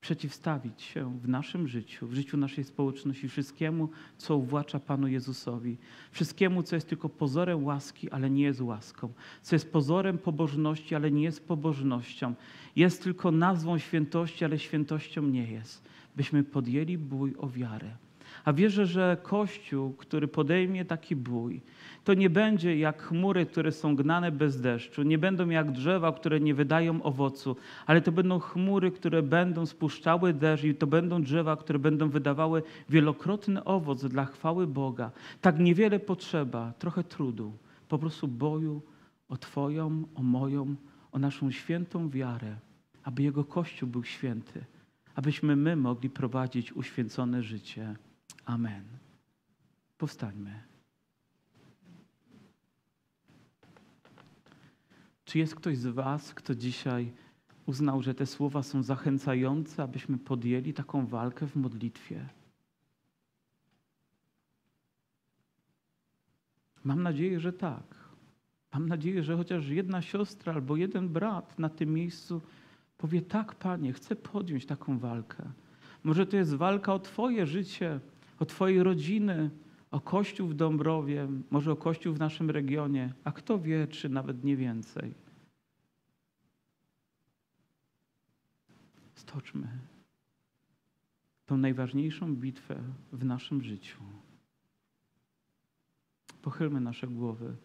przeciwstawić 0.00 0.82
się 0.82 1.18
w 1.20 1.28
naszym 1.28 1.68
życiu, 1.68 2.06
w 2.06 2.14
życiu 2.14 2.36
naszej 2.36 2.64
społeczności 2.64 3.28
wszystkiemu, 3.28 3.88
co 4.18 4.36
uwłacza 4.36 4.80
Panu 4.80 5.08
Jezusowi. 5.08 5.76
Wszystkiemu, 6.10 6.62
co 6.62 6.76
jest 6.76 6.88
tylko 6.88 7.08
pozorem 7.08 7.64
łaski, 7.64 8.10
ale 8.10 8.30
nie 8.30 8.42
jest 8.42 8.60
łaską. 8.60 9.12
Co 9.42 9.54
jest 9.56 9.72
pozorem 9.72 10.18
pobożności, 10.18 10.94
ale 10.94 11.10
nie 11.10 11.22
jest 11.22 11.48
pobożnością. 11.48 12.34
Jest 12.76 13.02
tylko 13.02 13.30
nazwą 13.30 13.78
świętości, 13.78 14.44
ale 14.44 14.58
świętością 14.58 15.22
nie 15.22 15.52
jest. 15.52 15.88
Byśmy 16.16 16.44
podjęli 16.44 16.98
bój 16.98 17.34
o 17.38 17.48
wiarę. 17.48 17.96
A 18.44 18.52
wierzę, 18.52 18.86
że 18.86 19.16
Kościół, 19.22 19.92
który 19.92 20.28
podejmie 20.28 20.84
taki 20.84 21.16
bój, 21.16 21.62
to 22.04 22.14
nie 22.14 22.30
będzie 22.30 22.78
jak 22.78 23.02
chmury, 23.02 23.46
które 23.46 23.72
są 23.72 23.96
gnane 23.96 24.32
bez 24.32 24.60
deszczu, 24.60 25.02
nie 25.02 25.18
będą 25.18 25.48
jak 25.48 25.72
drzewa, 25.72 26.12
które 26.12 26.40
nie 26.40 26.54
wydają 26.54 27.02
owocu, 27.02 27.56
ale 27.86 28.00
to 28.00 28.12
będą 28.12 28.38
chmury, 28.38 28.90
które 28.90 29.22
będą 29.22 29.66
spuszczały 29.66 30.32
deszcz 30.32 30.64
i 30.64 30.74
to 30.74 30.86
będą 30.86 31.22
drzewa, 31.22 31.56
które 31.56 31.78
będą 31.78 32.08
wydawały 32.08 32.62
wielokrotny 32.88 33.64
owoc 33.64 34.04
dla 34.04 34.24
chwały 34.24 34.66
Boga. 34.66 35.10
Tak 35.40 35.58
niewiele 35.58 36.00
potrzeba, 36.00 36.72
trochę 36.78 37.04
trudu, 37.04 37.52
po 37.88 37.98
prostu 37.98 38.28
boju 38.28 38.82
o 39.28 39.36
Twoją, 39.36 40.04
o 40.14 40.22
moją, 40.22 40.74
o 41.12 41.18
naszą 41.18 41.50
świętą 41.50 42.10
wiarę, 42.10 42.56
aby 43.02 43.22
Jego 43.22 43.44
Kościół 43.44 43.88
był 43.88 44.04
święty, 44.04 44.64
abyśmy 45.14 45.56
my 45.56 45.76
mogli 45.76 46.10
prowadzić 46.10 46.72
uświęcone 46.72 47.42
życie. 47.42 47.96
Amen. 48.50 48.84
Powstańmy. 49.98 50.62
Czy 55.24 55.38
jest 55.38 55.54
ktoś 55.54 55.78
z 55.78 55.86
Was, 55.86 56.34
kto 56.34 56.54
dzisiaj 56.54 57.12
uznał, 57.66 58.02
że 58.02 58.14
te 58.14 58.26
słowa 58.26 58.62
są 58.62 58.82
zachęcające, 58.82 59.82
abyśmy 59.82 60.18
podjęli 60.18 60.72
taką 60.74 61.06
walkę 61.06 61.46
w 61.46 61.56
modlitwie? 61.56 62.28
Mam 66.84 67.02
nadzieję, 67.02 67.40
że 67.40 67.52
tak. 67.52 67.94
Mam 68.72 68.88
nadzieję, 68.88 69.22
że 69.22 69.36
chociaż 69.36 69.68
jedna 69.68 70.02
siostra 70.02 70.52
albo 70.52 70.76
jeden 70.76 71.08
brat 71.08 71.58
na 71.58 71.68
tym 71.68 71.94
miejscu 71.94 72.42
powie: 72.98 73.22
Tak, 73.22 73.54
panie, 73.54 73.92
chcę 73.92 74.16
podjąć 74.16 74.66
taką 74.66 74.98
walkę. 74.98 75.52
Może 76.04 76.26
to 76.26 76.36
jest 76.36 76.54
walka 76.54 76.94
o 76.94 76.98
Twoje 76.98 77.46
życie, 77.46 78.00
o 78.40 78.46
Twojej 78.46 78.82
rodziny, 78.82 79.50
o 79.90 80.00
Kościół 80.00 80.48
w 80.48 80.54
Dąbrowie, 80.54 81.28
może 81.50 81.72
o 81.72 81.76
Kościół 81.76 82.14
w 82.14 82.18
naszym 82.18 82.50
regionie, 82.50 83.14
a 83.24 83.32
kto 83.32 83.58
wie, 83.58 83.86
czy 83.86 84.08
nawet 84.08 84.44
nie 84.44 84.56
więcej. 84.56 85.14
Stoczmy 89.14 89.68
tą 91.46 91.56
najważniejszą 91.56 92.36
bitwę 92.36 92.82
w 93.12 93.24
naszym 93.24 93.62
życiu. 93.62 93.98
Pochylmy 96.42 96.80
nasze 96.80 97.06
głowy. 97.06 97.56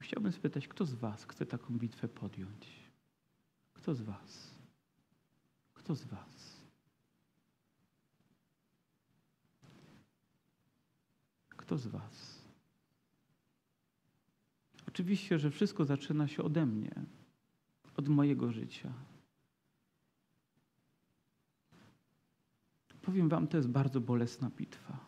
Chciałbym 0.00 0.32
spytać, 0.32 0.68
kto 0.68 0.84
z 0.84 0.94
Was 0.94 1.24
chce 1.24 1.46
taką 1.46 1.78
bitwę 1.78 2.08
podjąć? 2.08 2.90
Kto 3.72 3.94
z 3.94 4.02
Was? 4.02 4.54
Kto 5.74 5.94
z 5.94 6.04
Was? 6.04 6.31
Kto 11.72 11.78
z 11.78 11.86
Was? 11.86 12.42
Oczywiście, 14.88 15.38
że 15.38 15.50
wszystko 15.50 15.84
zaczyna 15.84 16.28
się 16.28 16.42
ode 16.42 16.66
mnie, 16.66 16.94
od 17.96 18.08
mojego 18.08 18.52
życia. 18.52 18.92
Powiem 23.02 23.28
Wam, 23.28 23.46
to 23.46 23.56
jest 23.56 23.68
bardzo 23.68 24.00
bolesna 24.00 24.50
bitwa, 24.50 24.98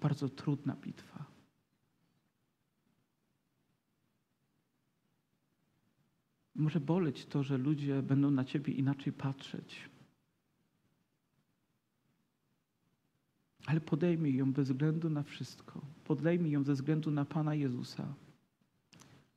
bardzo 0.00 0.28
trudna 0.28 0.76
bitwa. 0.76 1.24
Może 6.54 6.80
boleć 6.80 7.26
to, 7.26 7.42
że 7.42 7.58
ludzie 7.58 8.02
będą 8.02 8.30
na 8.30 8.44
Ciebie 8.44 8.72
inaczej 8.72 9.12
patrzeć. 9.12 9.93
Ale 13.66 13.80
podejmij 13.80 14.34
ją 14.34 14.52
bez 14.52 14.68
względu 14.70 15.10
na 15.10 15.22
wszystko. 15.22 15.80
Podejmij 16.04 16.52
ją 16.52 16.64
ze 16.64 16.72
względu 16.72 17.10
na 17.10 17.24
Pana 17.24 17.54
Jezusa. 17.54 18.14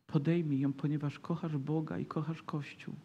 Podejmij 0.08 0.60
ją, 0.60 0.74
ponieważ 0.74 1.20
kochasz 1.20 1.58
Boga 1.58 2.00
i 2.00 2.06
kochasz 2.06 2.44
Kościół. 2.44 2.96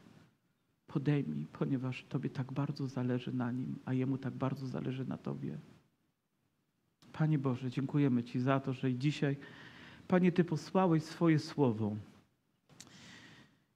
Podejmij, 0.87 1.47
ponieważ 1.53 2.05
Tobie 2.05 2.31
tak 2.31 2.53
bardzo 2.53 2.87
zależy 2.87 3.33
na 3.33 3.53
Nim, 3.53 3.79
a 3.85 3.93
Jemu 3.93 4.19
tak 4.19 4.35
bardzo 4.35 4.67
zależy 4.67 5.05
na 5.05 5.17
Tobie. 5.17 5.59
Panie 7.13 7.39
Boże, 7.39 7.71
dziękujemy 7.71 8.25
Ci 8.25 8.41
za 8.41 8.61
to, 8.61 8.73
że 8.73 8.95
dzisiaj, 8.95 9.37
Panie, 10.09 10.33
Ty 10.33 10.45
posłałeś 10.45 11.03
swoje 11.03 11.39
słowo. 11.39 11.97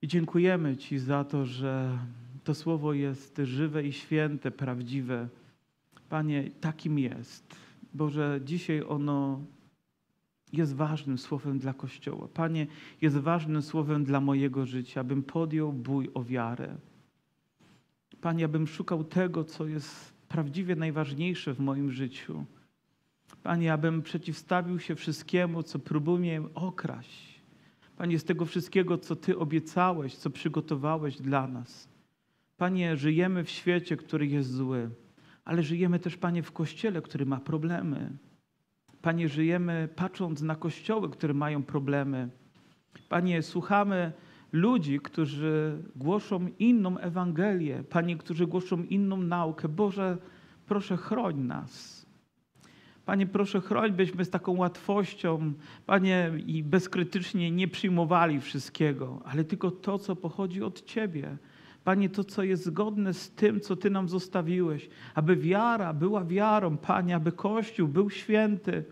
I 0.02 0.08
dziękujemy 0.08 0.76
Ci 0.76 0.98
za 0.98 1.24
to, 1.24 1.46
że 1.46 1.98
to 2.44 2.54
słowo 2.54 2.92
jest 2.92 3.40
żywe 3.44 3.84
i 3.84 3.92
święte, 3.92 4.50
prawdziwe 4.50 5.28
Panie, 6.08 6.50
takim 6.60 6.98
jest. 6.98 7.56
Boże, 7.94 8.40
dzisiaj 8.44 8.82
ono 8.88 9.44
jest 10.52 10.74
ważnym 10.74 11.18
słowem 11.18 11.58
dla 11.58 11.72
Kościoła. 11.72 12.28
Panie, 12.28 12.66
jest 13.00 13.16
ważnym 13.16 13.62
słowem 13.62 14.04
dla 14.04 14.20
mojego 14.20 14.66
życia, 14.66 15.00
abym 15.00 15.22
podjął 15.22 15.72
bój 15.72 16.10
o 16.14 16.24
wiarę. 16.24 16.76
Panie, 18.20 18.44
abym 18.44 18.66
szukał 18.66 19.04
tego, 19.04 19.44
co 19.44 19.66
jest 19.66 20.12
prawdziwie 20.28 20.76
najważniejsze 20.76 21.54
w 21.54 21.60
moim 21.60 21.90
życiu. 21.92 22.44
Panie, 23.42 23.72
abym 23.72 24.02
przeciwstawił 24.02 24.78
się 24.78 24.94
wszystkiemu, 24.94 25.62
co 25.62 25.78
próbuje 25.78 26.48
okraść. 26.54 27.40
Panie, 27.96 28.18
z 28.18 28.24
tego 28.24 28.44
wszystkiego, 28.44 28.98
co 28.98 29.16
Ty 29.16 29.38
obiecałeś, 29.38 30.14
co 30.14 30.30
przygotowałeś 30.30 31.16
dla 31.16 31.46
nas. 31.46 31.88
Panie, 32.56 32.96
żyjemy 32.96 33.44
w 33.44 33.50
świecie, 33.50 33.96
który 33.96 34.26
jest 34.26 34.50
zły 34.50 34.90
ale 35.46 35.62
żyjemy 35.62 35.98
też, 35.98 36.16
Panie, 36.16 36.42
w 36.42 36.52
kościele, 36.52 37.02
który 37.02 37.26
ma 37.26 37.40
problemy. 37.40 38.10
Panie, 39.02 39.28
żyjemy 39.28 39.88
patrząc 39.96 40.42
na 40.42 40.54
kościoły, 40.54 41.10
które 41.10 41.34
mają 41.34 41.62
problemy. 41.62 42.28
Panie, 43.08 43.42
słuchamy 43.42 44.12
ludzi, 44.52 45.00
którzy 45.00 45.82
głoszą 45.96 46.48
inną 46.58 46.98
Ewangelię, 46.98 47.84
Panie, 47.90 48.16
którzy 48.16 48.46
głoszą 48.46 48.82
inną 48.82 49.16
naukę. 49.16 49.68
Boże, 49.68 50.18
proszę, 50.66 50.96
chroń 50.96 51.38
nas. 51.38 52.06
Panie, 53.04 53.26
proszę, 53.26 53.60
chroń, 53.60 53.92
byśmy 53.92 54.24
z 54.24 54.30
taką 54.30 54.56
łatwością, 54.56 55.52
Panie, 55.86 56.32
i 56.46 56.62
bezkrytycznie 56.62 57.50
nie 57.50 57.68
przyjmowali 57.68 58.40
wszystkiego, 58.40 59.22
ale 59.24 59.44
tylko 59.44 59.70
to, 59.70 59.98
co 59.98 60.16
pochodzi 60.16 60.62
od 60.62 60.84
Ciebie. 60.84 61.36
Panie, 61.86 62.08
to, 62.08 62.24
co 62.24 62.42
jest 62.42 62.64
zgodne 62.64 63.14
z 63.14 63.30
tym, 63.30 63.60
co 63.60 63.76
Ty 63.76 63.90
nam 63.90 64.08
zostawiłeś, 64.08 64.88
aby 65.14 65.36
wiara 65.36 65.92
była 65.92 66.24
wiarą, 66.24 66.76
Panie, 66.76 67.16
aby 67.16 67.32
Kościół 67.32 67.88
był 67.88 68.10
święty. 68.10 68.84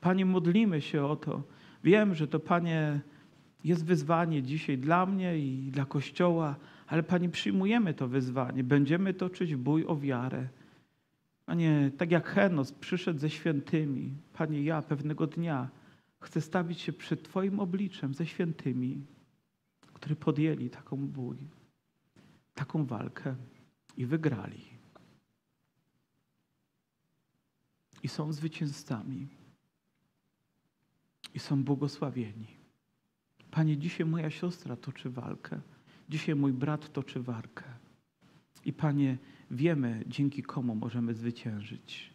Panie, 0.00 0.26
modlimy 0.26 0.80
się 0.80 1.04
o 1.04 1.16
to. 1.16 1.42
Wiem, 1.84 2.14
że 2.14 2.28
to, 2.28 2.40
Panie, 2.40 3.00
jest 3.64 3.84
wyzwanie 3.84 4.42
dzisiaj 4.42 4.78
dla 4.78 5.06
mnie 5.06 5.38
i 5.38 5.70
dla 5.70 5.84
Kościoła, 5.84 6.56
ale 6.86 7.02
Panie, 7.02 7.28
przyjmujemy 7.28 7.94
to 7.94 8.08
wyzwanie. 8.08 8.64
Będziemy 8.64 9.14
toczyć 9.14 9.56
bój 9.56 9.86
o 9.86 9.96
wiarę. 9.96 10.48
Panie, 11.46 11.90
tak 11.98 12.10
jak 12.10 12.28
Henos 12.28 12.72
przyszedł 12.72 13.18
ze 13.18 13.30
świętymi, 13.30 14.14
Panie, 14.32 14.62
ja 14.62 14.82
pewnego 14.82 15.26
dnia 15.26 15.68
chcę 16.20 16.40
stawić 16.40 16.80
się 16.80 16.92
przed 16.92 17.22
Twoim 17.22 17.60
obliczem 17.60 18.14
ze 18.14 18.26
świętymi, 18.26 19.06
którzy 19.92 20.16
podjęli 20.16 20.70
taką 20.70 20.96
bój, 20.96 21.36
taką 22.54 22.84
walkę 22.86 23.36
i 23.96 24.06
wygrali. 24.06 24.64
I 28.02 28.08
są 28.08 28.32
zwycięzcami. 28.32 29.28
I 31.34 31.38
są 31.38 31.64
błogosławieni. 31.64 32.46
Panie, 33.50 33.78
dzisiaj 33.78 34.06
moja 34.06 34.30
siostra 34.30 34.76
toczy 34.76 35.10
walkę. 35.10 35.60
Dzisiaj 36.08 36.34
mój 36.34 36.52
brat 36.52 36.92
toczy 36.92 37.22
walkę. 37.22 37.64
I 38.64 38.72
Panie, 38.72 39.18
wiemy, 39.50 40.04
dzięki 40.06 40.42
komu 40.42 40.74
możemy 40.74 41.14
zwyciężyć. 41.14 42.12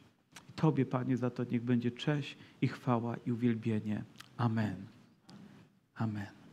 I 0.50 0.54
Tobie, 0.54 0.86
Panie, 0.86 1.18
za 1.18 1.30
to 1.30 1.44
niech 1.44 1.64
będzie 1.64 1.92
cześć 1.92 2.38
i 2.62 2.68
chwała 2.68 3.18
i 3.18 3.32
uwielbienie. 3.32 4.04
Amen. 4.38 4.86
Amen. 5.96 6.47